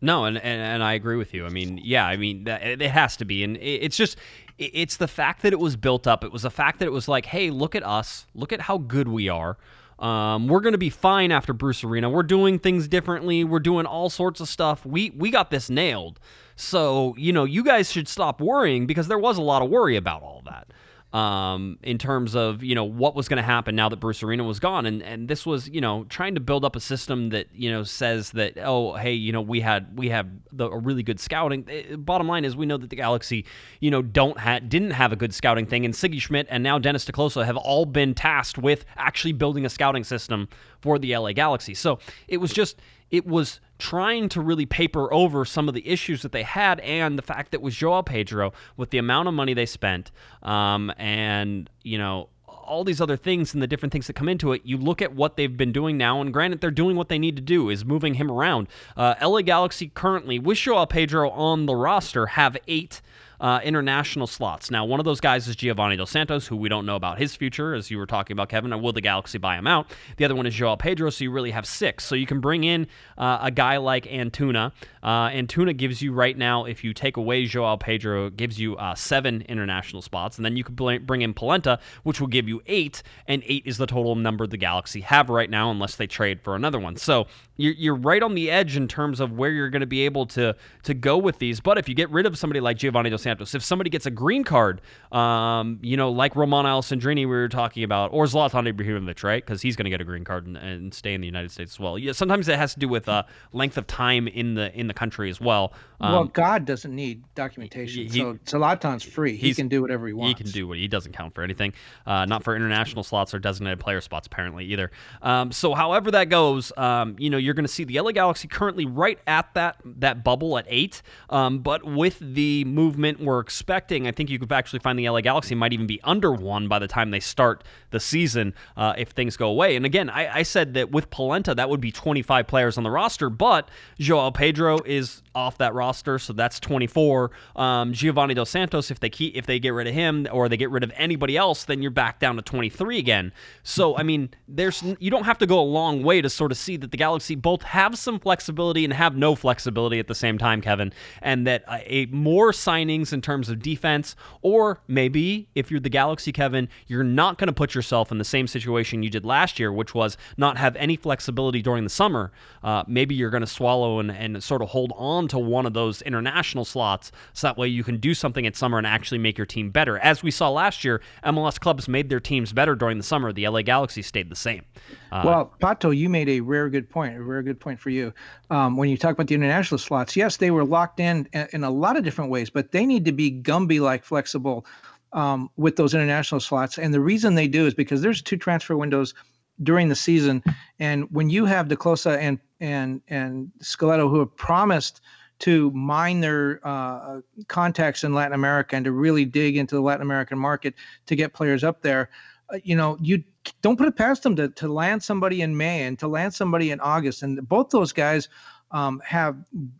[0.00, 1.44] No, and, and, and I agree with you.
[1.44, 4.16] I mean, yeah, I mean, it has to be, and it's just
[4.58, 6.24] it's the fact that it was built up.
[6.24, 8.78] It was the fact that it was like, hey, look at us, look at how
[8.78, 9.56] good we are.
[9.98, 12.08] Um, we're gonna be fine after Bruce Arena.
[12.08, 13.44] We're doing things differently.
[13.44, 14.86] We're doing all sorts of stuff.
[14.86, 16.18] We we got this nailed.
[16.56, 19.96] So you know, you guys should stop worrying because there was a lot of worry
[19.96, 20.68] about all that
[21.12, 24.44] um, in terms of you know what was going to happen now that Bruce Arena
[24.44, 27.48] was gone, and and this was you know trying to build up a system that
[27.52, 31.02] you know says that oh hey you know we had we have the, a really
[31.02, 31.64] good scouting.
[31.68, 33.44] It, eh, bottom line is we know that the Galaxy
[33.80, 36.78] you know don't ha- didn't have a good scouting thing, and Sigi Schmidt and now
[36.78, 40.48] Dennis te Kloese have all been tasked with actually building a scouting system
[40.80, 41.74] for the LA Galaxy.
[41.74, 41.98] So
[42.28, 42.80] it was just
[43.10, 47.18] it was trying to really paper over some of the issues that they had and
[47.18, 50.12] the fact that with Joao Pedro, with the amount of money they spent,
[50.42, 52.28] um, and you know
[52.70, 55.12] all these other things and the different things that come into it, you look at
[55.12, 57.84] what they've been doing now, and granted, they're doing what they need to do, is
[57.84, 58.68] moving him around.
[58.96, 63.02] Uh, LA Galaxy currently, with Joao Pedro on the roster, have eight
[63.40, 64.70] uh, international slots.
[64.70, 67.34] Now, one of those guys is Giovanni Dos Santos, who we don't know about his
[67.34, 68.70] future, as you were talking about, Kevin.
[68.80, 69.90] Will the Galaxy buy him out?
[70.16, 72.04] The other one is Joao Pedro, so you really have six.
[72.04, 72.86] So you can bring in
[73.18, 74.72] uh, a guy like Antuna.
[75.02, 78.94] Uh, Antuna gives you right now, if you take away Joao Pedro, gives you uh,
[78.94, 83.02] seven international spots, and then you could bring in Polenta, which will give you eight,
[83.26, 86.54] and eight is the total number the Galaxy have right now, unless they trade for
[86.54, 86.96] another one.
[86.96, 87.26] So
[87.62, 90.26] you're, you're right on the edge in terms of where you're going to be able
[90.26, 91.60] to to go with these.
[91.60, 93.54] But if you get rid of somebody like Giovanni Dos Santos.
[93.54, 94.80] If somebody gets a green card,
[95.12, 99.44] um, you know, like Romain Alessandrini we were talking about, or Zlatan Ibrahimovic, right?
[99.44, 101.74] Because he's going to get a green card and, and, stay in the United States
[101.74, 101.98] as well.
[101.98, 104.94] Yeah, sometimes it has to do with uh, length of time in the in the
[104.94, 105.72] country as well.
[106.00, 109.36] Um, well, God doesn't need documentation, he, so Zlatan's free.
[109.36, 110.38] He can do whatever he wants.
[110.38, 111.74] He can do what he doesn't count for anything,
[112.06, 114.90] uh, not for international slots or designated player spots apparently either.
[115.22, 118.48] Um, so, however that goes, um, you know, you're going to see the LA Galaxy
[118.48, 124.06] currently right at that that bubble at eight, um, but with the movement we're expecting,
[124.06, 126.78] I think you could actually find the LA Galaxy might even be under one by
[126.78, 129.76] the time they start the season uh, if things go away.
[129.76, 132.90] And again, I, I, said that with Polenta, that would be 25 players on the
[132.90, 137.30] roster, but Joao Pedro is off that roster, so that's 24.
[137.56, 140.56] Um, Giovanni Dos Santos, if they keep, if they get rid of him or they
[140.56, 143.32] get rid of anybody else, then you're back down to 23 again.
[143.62, 146.58] So I mean, there's you don't have to go a long way to sort of
[146.58, 150.38] see that the Galaxy both have some flexibility and have no flexibility at the same
[150.38, 155.70] time, Kevin, and that a, a more signings in terms of defense, or maybe if
[155.70, 159.10] you're the Galaxy, Kevin, you're not going to put yourself in the same situation you
[159.10, 162.32] did last year, which was not have any flexibility during the summer.
[162.62, 165.72] Uh, maybe you're going to swallow and, and sort of hold on to one of
[165.72, 169.38] those international slots so that way you can do something at summer and actually make
[169.38, 169.98] your team better.
[169.98, 173.32] As we saw last year, MLS clubs made their teams better during the summer.
[173.32, 174.64] The LA Galaxy stayed the same.
[175.10, 178.12] Uh, well, Pato, you made a rare good point, a rare good point for you.
[178.50, 181.70] Um, when you talk about the international slots, yes, they were locked in in a
[181.70, 184.66] lot of different ways, but they need to be Gumby like flexible
[185.12, 186.78] um, with those international slots.
[186.78, 189.14] And the reason they do is because there's two transfer windows
[189.62, 190.42] during the season,
[190.78, 195.00] and when you have te Kloese and and and Schelotto who have promised
[195.40, 200.02] to mine their uh, contacts in Latin America and to really dig into the Latin
[200.02, 200.74] American market
[201.06, 202.10] to get players up there,
[202.50, 203.22] uh, you know, you
[203.62, 206.70] don't put it past them to to land somebody in May and to land somebody
[206.70, 208.28] in August, and both those guys.
[208.72, 209.36] Um, have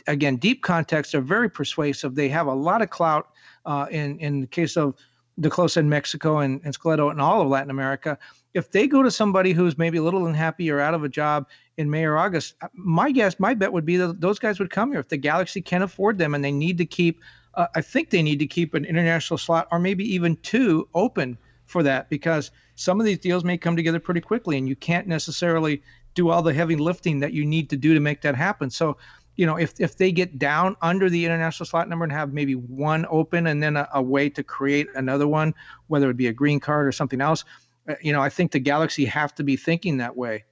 [0.09, 1.13] again deep context.
[1.13, 2.17] They're very persuasive.
[2.17, 3.29] They have a lot of clout.
[3.65, 4.97] Uh, in in the case of
[5.41, 8.19] te Kloese in Mexico and, and Schelotto in all of Latin America,
[8.55, 11.47] if they go to somebody who's maybe a little unhappy or out of a job
[11.77, 14.71] in May or August, uh, my guess, my bet would be that those guys would
[14.71, 17.21] come here if the Galaxy can afford them and they need to keep.
[17.55, 21.37] Uh, I think they need to keep an international slot or maybe even two open
[21.67, 25.07] for that because some of these deals may come together pretty quickly and you can't
[25.07, 25.83] necessarily
[26.15, 28.71] do all the heavy lifting that you need to do to make that happen.
[28.71, 28.97] So
[29.37, 32.55] you know, if if they get down under the international slot number and have maybe
[32.55, 35.55] one open and then a, a way to create another one,
[35.87, 37.45] whether it be a green card or something else,
[37.89, 40.45] uh, you know, I think the Galaxy have to be thinking that way.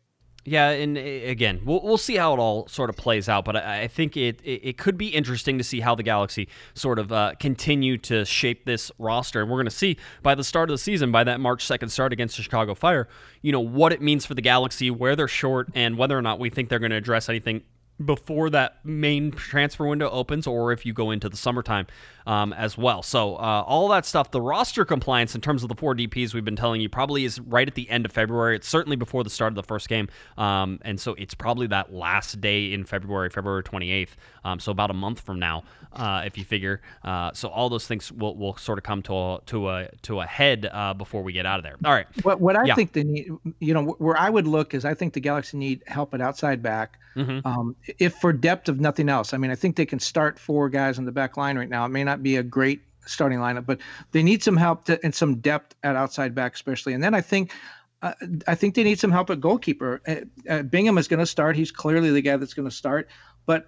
[0.44, 3.56] Yeah, and uh, again, we'll, we'll see how it all sort of plays out, but
[3.56, 6.98] I, I think it, it, it could be interesting to see how the Galaxy sort
[6.98, 10.70] of uh, continue to shape this roster, and we're going to see by the start
[10.70, 13.08] of the season, by that March second start against the Chicago Fire,
[13.42, 16.38] you know what it means for the Galaxy, where they're short, and whether or not
[16.38, 17.62] we think they're going to address anything
[18.04, 21.86] before that main transfer window opens or if you go into the summertime
[22.26, 23.02] um, as well.
[23.02, 26.44] So, uh, all that stuff, the roster compliance in terms of the four DPs we've
[26.44, 28.54] been telling you probably is right at the end of February.
[28.54, 30.08] It's certainly before the start of the first game.
[30.36, 34.10] Um, and so, it's probably that last day in February, February 28th.
[34.44, 36.80] Um, so, about a month from now, uh, if you figure.
[37.04, 40.20] Uh, so, all those things will, will sort of come to a, to a, to
[40.20, 41.76] a head uh, before we get out of there.
[41.84, 42.06] All right.
[42.22, 42.74] What, what I yeah.
[42.74, 43.30] think they need,
[43.60, 46.62] you know, where I would look is I think the Galaxy need help at outside
[46.62, 46.98] back.
[47.16, 47.46] Mm-hmm.
[47.46, 50.68] Um, if for depth of nothing else, I mean, I think they can start four
[50.68, 51.84] guys in the back line right now.
[51.84, 53.80] It may not be a great starting lineup, but
[54.12, 56.94] they need some help to, and some depth at outside back, especially.
[56.94, 57.52] And then I think.
[58.00, 58.12] Uh,
[58.46, 60.00] I think they need some help at goalkeeper.
[60.06, 60.14] Uh,
[60.48, 61.56] uh, Bingham is going to start.
[61.56, 63.08] He's clearly the guy that's going to start.
[63.44, 63.66] But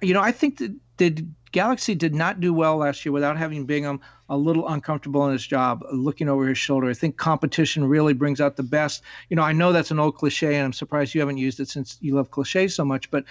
[0.00, 3.64] you know, I think that the Galaxy did not do well last year without having
[3.64, 6.88] Bingham a little uncomfortable in his job, looking over his shoulder.
[6.88, 9.02] I think competition really brings out the best.
[9.30, 11.68] You know, I know that's an old cliche, and I'm surprised you haven't used it
[11.68, 13.10] since you love cliches so much.
[13.10, 13.24] But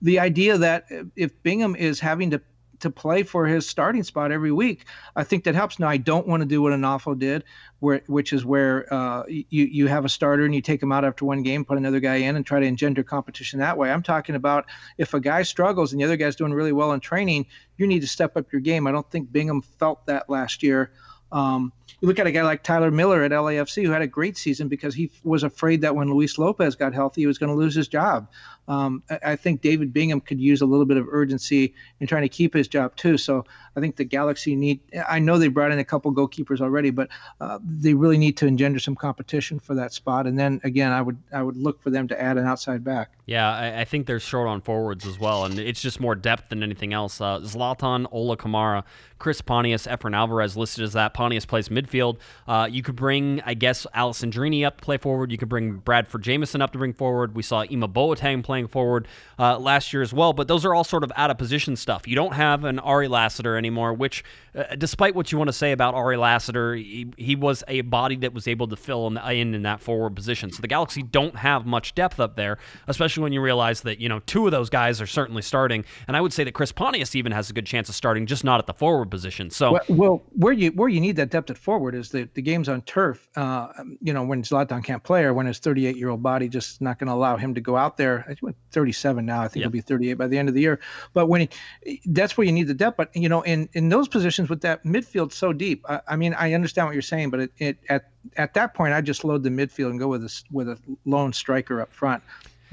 [0.00, 2.40] the idea that if Bingham is having to
[2.80, 4.84] to play for his starting spot every week.
[5.16, 5.78] I think that helps.
[5.78, 7.44] Now, I don't want to do what Onalfo did,
[7.80, 11.04] where which is where uh, you you have a starter and you take him out
[11.04, 13.90] after one game, put another guy in, and try to engender competition that way.
[13.90, 14.66] I'm talking about
[14.98, 17.46] if a guy struggles and the other guy's doing really well in training,
[17.76, 18.86] you need to step up your game.
[18.86, 20.92] I don't think Bingham felt that last year.
[21.32, 24.36] Um, you look at a guy like Tyler Miller at LAFC who had a great
[24.36, 27.56] season because he was afraid that when Luis Lopez got healthy, he was going to
[27.56, 28.28] lose his job.
[28.66, 32.30] Um, I, think David Bingham could use a little bit of urgency in trying to
[32.30, 33.18] keep his job too.
[33.18, 33.44] So
[33.76, 34.80] I think the Galaxy need.
[35.06, 37.08] I know they brought in a couple goalkeepers already, but
[37.40, 40.26] uh, they really need to engender some competition for that spot.
[40.26, 43.10] And then again, I would I would look for them to add an outside back.
[43.26, 46.48] Yeah, I, I think they're short on forwards as well, and it's just more depth
[46.48, 47.20] than anything else.
[47.20, 48.84] Uh, Zlatan, Ola Kamara,
[49.18, 51.14] Chris Pontius, Efrain Alvarez listed as that.
[51.14, 52.18] Pontius plays midfield.
[52.46, 55.30] Uh, you could bring, I guess, Alessandrini up to play forward.
[55.30, 57.34] You could bring Bradford Jamieson up to bring forward.
[57.34, 59.08] We saw Ima Boateng playing forward
[59.38, 62.06] uh, last year as well, but those are all sort of out of position stuff.
[62.06, 64.24] You don't have an Ari Lassiter anymore, which,
[64.54, 68.16] uh, despite what you want to say about Ari Lassiter, he, he, was a body
[68.16, 70.52] that was able to fill in, in in that forward position.
[70.52, 74.08] So the Galaxy don't have much depth up there, especially when you realize that you
[74.08, 77.16] know two of those guys are certainly starting, and I would say that Chris Pontius
[77.16, 79.50] even has a good chance of starting, just not at the forward position.
[79.50, 82.42] So well, well where you where you need that depth at forward is that the
[82.42, 83.28] games on turf.
[83.36, 83.68] Uh,
[84.00, 86.98] you know when Zlatan can't play or when his 38 year old body just not
[86.98, 88.24] going to allow him to go out there.
[88.28, 89.42] I think 37 now.
[89.42, 90.78] I think he'll be 38 by the end of the year.
[91.12, 91.48] But when
[91.82, 92.96] he, that's where you need the depth.
[92.96, 96.34] But you know in in those positions with that midfield so deep, I, I mean
[96.34, 99.42] I understand what you're saying, but it, it at at that point I just load
[99.42, 102.22] the midfield and go with a with a lone striker up front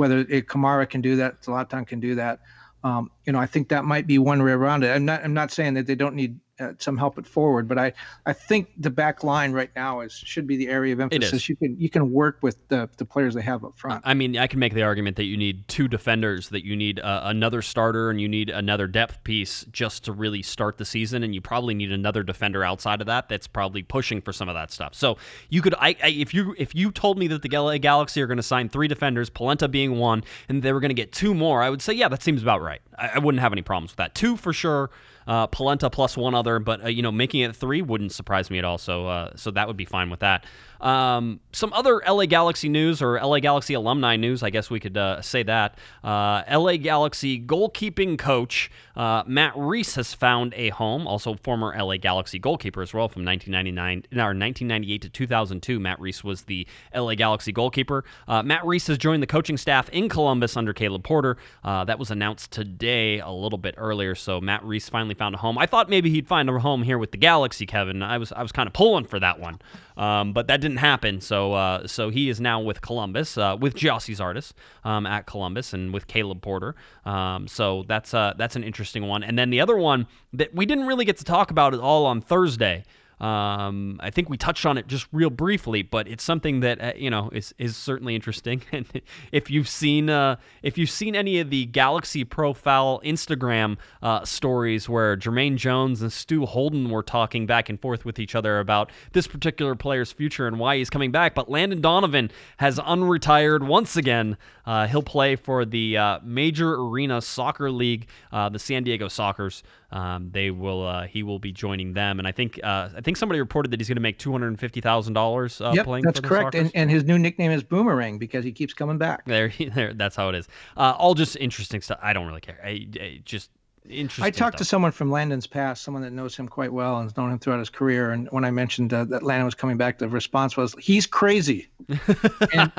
[0.02, 2.40] whether it, Kamara can do that, Zlatan can do that.
[2.84, 4.90] Um, you know, I think that might be one way around it.
[4.90, 7.68] I'm not, I'm not saying that they don't need uh, some help at forward.
[7.68, 7.94] But I,
[8.26, 11.50] I think the back line right now is should be the area of emphasis.
[11.50, 14.02] You can you can work with the, the players they have up front.
[14.06, 17.00] I mean, I can make the argument that you need two defenders, that you need
[17.00, 21.24] uh, another starter, and you need another depth piece just to really start the season.
[21.24, 24.56] And you probably need another defender outside of that that's probably pushing for some of
[24.56, 24.94] that stuff.
[24.94, 25.18] So
[25.50, 28.28] you could, I, I if you if you told me that the LA Galaxy are
[28.28, 31.34] going to sign three defenders, Polenta being one, and they were going to get two
[31.34, 32.82] more, I would say yeah, that seems about right.
[32.98, 34.16] I, I wouldn't have any problems with that.
[34.16, 34.92] Two for sure.
[35.28, 38.58] Uh, Polenta plus one other, but uh, you know, making it three wouldn't surprise me
[38.58, 38.78] at all.
[38.78, 40.46] So, uh, so that would be fine with that.
[40.82, 44.98] Um, some other LA Galaxy news or LA Galaxy alumni news, I guess we could
[44.98, 45.78] uh, say that.
[46.04, 51.98] Uh, LA Galaxy goalkeeping coach uh, Matt Reis has found a home, also former LA
[51.98, 55.80] Galaxy goalkeeper as well from 1999 or 1998 to 2002.
[55.80, 58.04] Matt Reis was the LA Galaxy goalkeeper.
[58.28, 61.38] Uh, Matt Reis has joined the coaching staff in Columbus under Caleb Porter.
[61.64, 65.38] Uh, that was announced today a little bit earlier, so Matt Reis finally found a
[65.38, 65.58] home.
[65.58, 68.04] I thought maybe he'd find a home here with the Galaxy, Kevin.
[68.04, 69.60] I was I was kind of pulling for that one.
[69.98, 71.22] Um, but that didn't happen.
[71.22, 74.54] So uh, so he is now with Columbus, uh, with Gyasi Zardes
[74.84, 76.76] um, at Columbus, and with Caleb Porter.
[77.06, 79.24] Um, so that's uh, that's an interesting one.
[79.24, 82.06] And then the other one that we didn't really get to talk about at all
[82.06, 82.84] on Thursday
[83.22, 86.94] um, I think we touched on it just real briefly, but it's something that uh,
[86.96, 88.62] you know is is certainly interesting.
[88.74, 88.88] And
[89.34, 94.88] if you've seen uh, if you've seen any of the Galaxy profile Instagram uh, stories
[94.90, 98.90] where Jermaine Jones and Stu Holden were talking back and forth with each other about
[99.12, 103.98] this particular player's future and why he's coming back, but Landon Donovan has unretired once
[103.98, 104.38] again.
[104.66, 109.64] Uh, he'll play for the uh, Major Arena Soccer League, uh, the San Diego Sockers.
[109.92, 112.20] Um, they will uh, he will be joining them.
[112.20, 114.48] And I think uh, I think somebody reported that he's going to make two hundred
[114.48, 116.04] and fifty thousand dollars uh, yep, playing.
[116.04, 116.56] that's correct.
[116.56, 116.72] And, Sockers.
[116.76, 119.26] and his new nickname is Boomerang because he keeps coming back.
[119.26, 120.48] there, there, that's how it is.
[120.78, 122.00] Uh, all just interesting stuff.
[122.02, 122.60] I don't really care.
[122.64, 123.50] I, I just
[123.90, 124.24] interesting.
[124.24, 127.18] I talked to someone from Landon's past, someone that knows him quite well and has
[127.18, 128.12] known him throughout his career.
[128.12, 131.70] And when I mentioned uh, that Landon was coming back, the response was, "He's crazy."
[132.54, 132.72] and,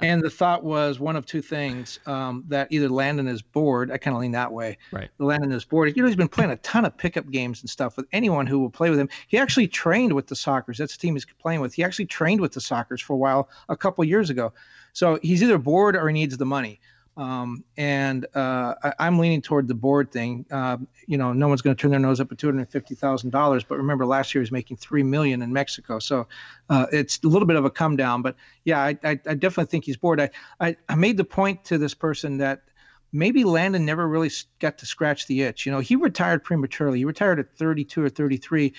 [0.00, 3.90] and the thought was one of two things: um, that either Landon is bored.
[3.90, 4.78] I kind of lean that way.
[4.92, 5.10] Right.
[5.18, 5.96] Landon is bored.
[5.96, 8.58] You know, he's been playing a ton of pickup games and stuff with anyone who
[8.58, 9.08] will play with him.
[9.28, 10.76] He actually trained with the Sockers.
[10.78, 11.74] That's the team he's playing with.
[11.74, 14.52] He actually trained with the Sockers for a while a couple years ago.
[14.92, 16.80] So he's either bored or he needs the money.
[17.18, 20.46] Um, and uh, I, I'm leaning toward the bored thing.
[20.52, 22.94] Um, you know, no one's going to turn their nose up at two hundred fifty
[22.94, 23.64] thousand dollars.
[23.64, 26.28] But remember, last year he was making three million in Mexico, so
[26.70, 28.22] uh, it's a little bit of a come down.
[28.22, 30.20] But yeah, I, I, I definitely think he's bored.
[30.20, 32.62] I, I I made the point to this person that
[33.10, 35.66] maybe Landon never really got to scratch the itch.
[35.66, 36.98] You know, he retired prematurely.
[36.98, 38.72] He retired at 32 or 33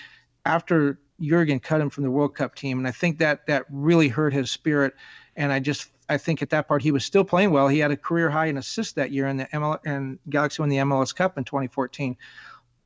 [0.46, 4.08] after Jurgen cut him from the World Cup team, and I think that that really
[4.08, 4.94] hurt his spirit.
[5.40, 7.66] And I just I think at that part he was still playing well.
[7.66, 10.68] He had a career high in assists that year in the ML and Galaxy won
[10.68, 12.14] the MLS Cup in 2014.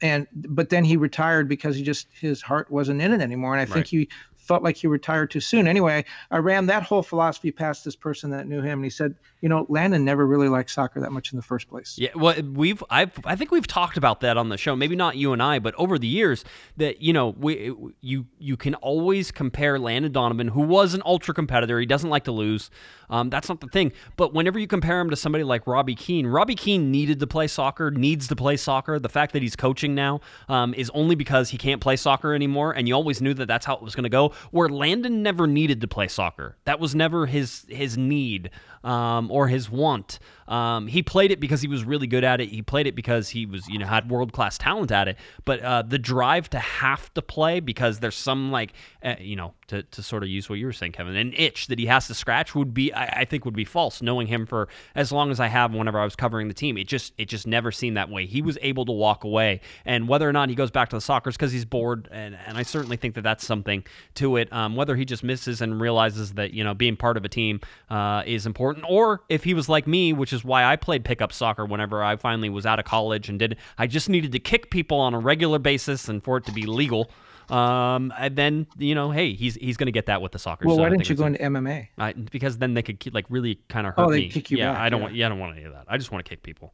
[0.01, 3.57] And but then he retired because he just his heart wasn't in it anymore.
[3.57, 4.09] And I think he
[4.45, 5.67] felt like he retired too soon.
[5.67, 9.15] Anyway, I ran that whole philosophy past this person that knew him, and he said,
[9.41, 11.97] you know, Landon never really liked soccer that much in the first place.
[11.99, 14.77] Yeah, well, we've I've I think we've talked about that on the show.
[14.77, 16.45] Maybe not you and I, but over the years
[16.77, 21.35] that you know we you you can always compare Landon Donovan, who was an ultra
[21.35, 21.81] competitor.
[21.81, 22.71] He doesn't like to lose.
[23.11, 23.93] Um, that's not the thing.
[24.17, 27.47] But whenever you compare him to somebody like Robbie Keane, Robbie Keane needed to play
[27.47, 28.99] soccer, needs to play soccer.
[28.99, 32.73] The fact that he's coaching now um, is only because he can't play soccer anymore,
[32.73, 34.33] and you always knew that that's how it was going to go.
[34.51, 36.57] Where Landon never needed to play soccer.
[36.65, 38.51] That was never his his need
[38.85, 40.19] um, or his want.
[40.47, 42.51] Um, he played it because he was really good at it.
[42.51, 45.17] He played it because he was, you know, had world class talent at it.
[45.45, 49.55] But uh, the drive to have to play because there's some like, uh, you know,
[49.69, 52.07] to, to sort of use what you were saying, Kevin, an itch that he has
[52.09, 54.03] to scratch would be, I, I think, would be false.
[54.03, 56.87] Knowing him for as long as I have, whenever I was covering the team, it
[56.87, 58.27] just, it just never seemed that way.
[58.27, 61.01] He was able to walk away, and whether or not he goes back to the
[61.01, 63.85] soccer is because he's bored, and, and I certainly think that that's something
[64.17, 64.53] to it.
[64.53, 67.61] Um, whether he just misses and realizes that you know being part of a team
[67.89, 71.33] uh, is important, or if he was like me, which is why I played pickup
[71.33, 73.57] soccer whenever I finally was out of college and did.
[73.79, 76.67] I just needed to kick people on a regular basis and for it to be
[76.67, 77.11] legal.
[77.51, 80.67] Um, and then you know, hey, he's he's going to get that with the soccer.
[80.67, 81.89] Well, so why didn't you go into MMA?
[81.99, 84.29] I, because then they could like really kind of hurt Oh, they'd me.
[84.31, 85.05] kick you yeah, back, I don't yeah.
[85.05, 85.15] want.
[85.15, 85.85] Yeah, I don't want any of that.
[85.89, 86.73] I just want to kick people.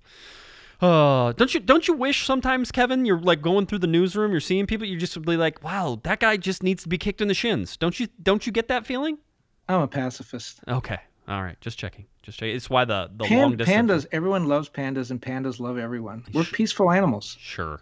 [0.81, 3.05] Uh, don't you don't you wish sometimes, Kevin?
[3.05, 6.01] You're like going through the newsroom, you're seeing people, you just would be like, wow,
[6.05, 7.77] that guy just needs to be kicked in the shins.
[7.77, 9.19] Don't you don't you get that feeling?
[9.69, 10.61] I'm a pacifist.
[10.69, 10.99] Okay,
[11.31, 12.57] all right, just checking, just checking.
[12.57, 13.91] It's why the the Pan- long distance.
[14.05, 16.25] pandas, everyone loves pandas, and pandas love everyone.
[16.35, 17.37] We're peaceful animals.
[17.41, 17.81] Sure,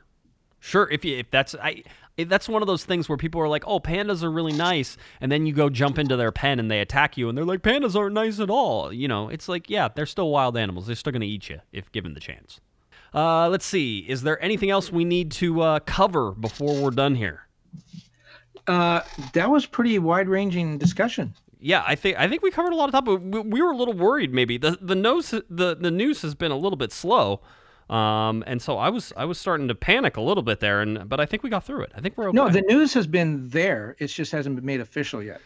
[0.61, 0.89] sure.
[0.91, 1.83] If you, if that's I.
[2.19, 4.97] If that's one of those things where people are like, "Oh, pandas are really nice,"
[5.21, 7.63] and then you go jump into their pen and they attack you, and they're like,
[7.63, 10.87] "Pandas aren't nice at all." You know, it's like, yeah, they're still wild animals.
[10.89, 12.61] They're still going to eat you if given the chance.
[13.15, 14.01] Uh, let's see.
[14.01, 17.47] Is there anything else we need to uh, cover before we're done here?
[18.67, 19.01] Uh,
[19.33, 21.33] that was pretty wide-ranging discussion.
[21.61, 23.23] Yeah, I think I think we covered a lot of topics.
[23.23, 24.33] We, we were a little worried.
[24.33, 27.41] Maybe the the nose the the news has been a little bit slow,
[27.91, 30.81] um, and so I was I was starting to panic a little bit there.
[30.81, 31.93] And but I think we got through it.
[31.97, 32.37] I think we're okay.
[32.37, 33.97] No, the news has been there.
[33.99, 35.41] It just hasn't been made official yet.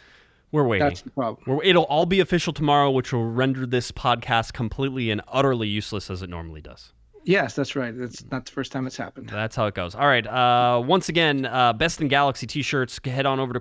[0.51, 0.89] we're waiting.
[0.89, 1.43] That's the problem.
[1.47, 6.11] We're, it'll all be official tomorrow, which will render this podcast completely and utterly useless
[6.11, 6.93] as it normally does.
[7.25, 7.95] Yes, that's right.
[7.95, 9.29] It's not the first time it's happened.
[9.29, 9.95] That's how it goes.
[9.95, 10.27] All right.
[10.27, 12.99] Uh, once again, uh, Best in Galaxy t-shirts.
[13.05, 13.61] Head on over to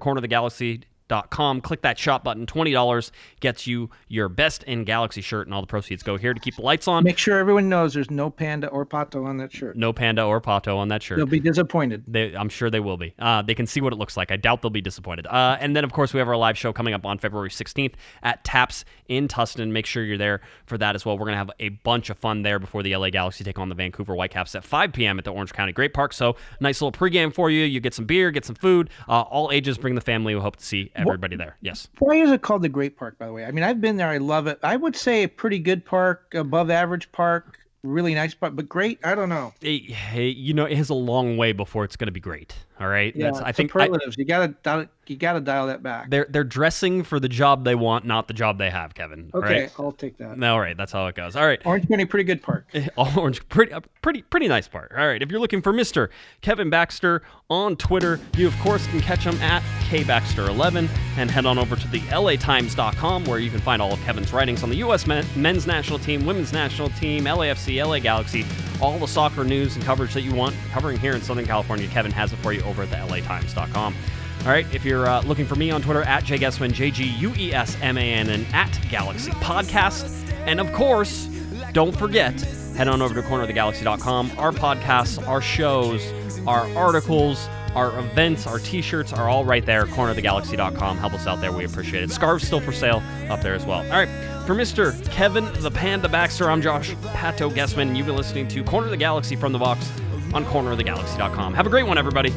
[1.12, 1.62] cornerofthegalaxy.com.
[1.62, 2.45] Click that shop button.
[2.45, 6.34] Twenty dollars gets you your Best in Galaxy shirt, and all the proceeds go here
[6.34, 7.03] to keep the lights on.
[7.03, 9.76] Make sure everyone knows there's no panda or pato on that shirt.
[9.76, 11.18] No panda or pato on that shirt.
[11.18, 12.03] They'll be disappointed.
[12.07, 13.14] They, I'm sure they will be.
[13.20, 14.32] Uh, they can see what it looks like.
[14.32, 15.28] I doubt they'll be disappointed.
[15.28, 17.93] Uh, and then, of course, we have our live show coming up on February 16th
[18.24, 19.72] at Taps in Tustin.
[19.72, 21.18] Make sure you're there for that as well.
[21.18, 23.70] We're going to have a bunch of fun there before the LA Galaxy take on
[23.70, 25.20] the Vancouver Whitecaps at 5 p.m.
[25.20, 26.14] at the Orange County Great Park.
[26.14, 27.64] So, nice little pregame for you.
[27.64, 28.89] You get some beer, get some food.
[29.07, 30.34] Uh, all ages, bring the family.
[30.36, 31.58] We hope to see everybody there.
[31.62, 31.88] Yes.
[31.99, 33.45] Why is it called the Great Park, by the way?
[33.45, 34.08] I mean, I've been there.
[34.08, 34.60] I love it.
[34.64, 38.99] I would say a pretty good park, above average park, really nice park, but great.
[39.04, 39.54] I don't know.
[39.62, 42.56] Hey, hey, you know, it has a long way before it's going to be great.
[42.82, 43.15] All right.
[43.15, 44.17] Yeah, That's, I think I, superlatives.
[44.17, 46.09] you gotta, gotta You got to dial that back.
[46.09, 49.29] They're they're dressing for the job they want, not the job they have, Kevin.
[49.36, 49.71] Okay, Right?
[49.77, 50.41] I'll take that.
[50.43, 51.36] All right, that's how it goes.
[51.36, 51.61] All right.
[51.63, 52.65] Orange County, pretty good park.
[52.97, 54.91] Orange, pretty, pretty, pretty nice part.
[54.97, 56.09] All right, if you're looking for Mister
[56.41, 57.21] Kevin Baxter
[57.51, 61.88] on Twitter, you of course can catch him at kbaxter11 and head on over to
[61.89, 65.05] the LATimes.com where you can find all of Kevin's writings on the U.S.
[65.05, 68.43] men's national team, women's national team, LAFC, LA Galaxy,
[68.82, 71.88] all the soccer news and coverage that you want covering here in Southern California.
[71.88, 73.95] Kevin has it for you over at the LATimes.com.
[74.41, 77.32] All right, if you're uh, looking for me on Twitter, at jguesman, J G U
[77.38, 80.27] E S M A N, and at Galaxy Podcast.
[80.47, 81.27] And of course,
[81.73, 82.39] don't forget,
[82.75, 84.32] head on over to cornerofthegalaxy.com.
[84.39, 86.01] Our podcasts, our shows,
[86.47, 89.86] our articles, our events, our t shirts are all right there.
[89.86, 90.97] Cornerofthegalaxy.com.
[90.97, 91.51] Help us out there.
[91.51, 92.11] We appreciate it.
[92.11, 93.79] Scarves still for sale up there as well.
[93.79, 94.09] All right,
[94.46, 95.10] for Mr.
[95.12, 98.92] Kevin the Panda Baxter, I'm Josh Pato Guesman, and you've been listening to Corner of
[98.92, 99.89] the Galaxy from the box
[100.34, 101.54] on cornerofthegalaxy.com.
[101.54, 102.34] Have a great one, everybody.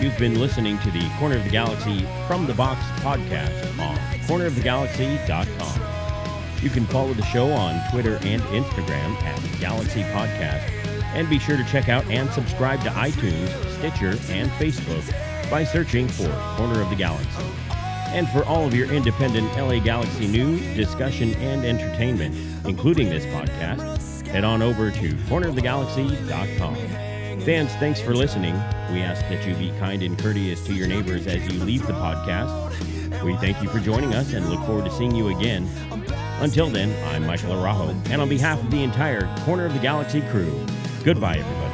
[0.00, 3.96] You've been listening to the Corner of the Galaxy from the Box podcast on
[4.26, 6.62] cornerofthegalaxy.com.
[6.62, 10.77] You can follow the show on Twitter and Instagram at Galaxy Podcast,
[11.14, 13.48] and be sure to check out and subscribe to iTunes,
[13.78, 17.44] Stitcher, and Facebook by searching for Corner of the Galaxy.
[18.10, 22.34] And for all of your independent LA Galaxy news, discussion, and entertainment,
[22.66, 26.76] including this podcast, head on over to cornerofthegalaxy.com.
[27.40, 28.54] Fans, thanks for listening.
[28.92, 31.92] We ask that you be kind and courteous to your neighbors as you leave the
[31.94, 33.22] podcast.
[33.22, 35.68] We thank you for joining us and look forward to seeing you again.
[36.40, 40.20] Until then, I'm Michael Arajo, and on behalf of the entire Corner of the Galaxy
[40.30, 40.54] crew,
[41.08, 41.67] goodbye, everybody.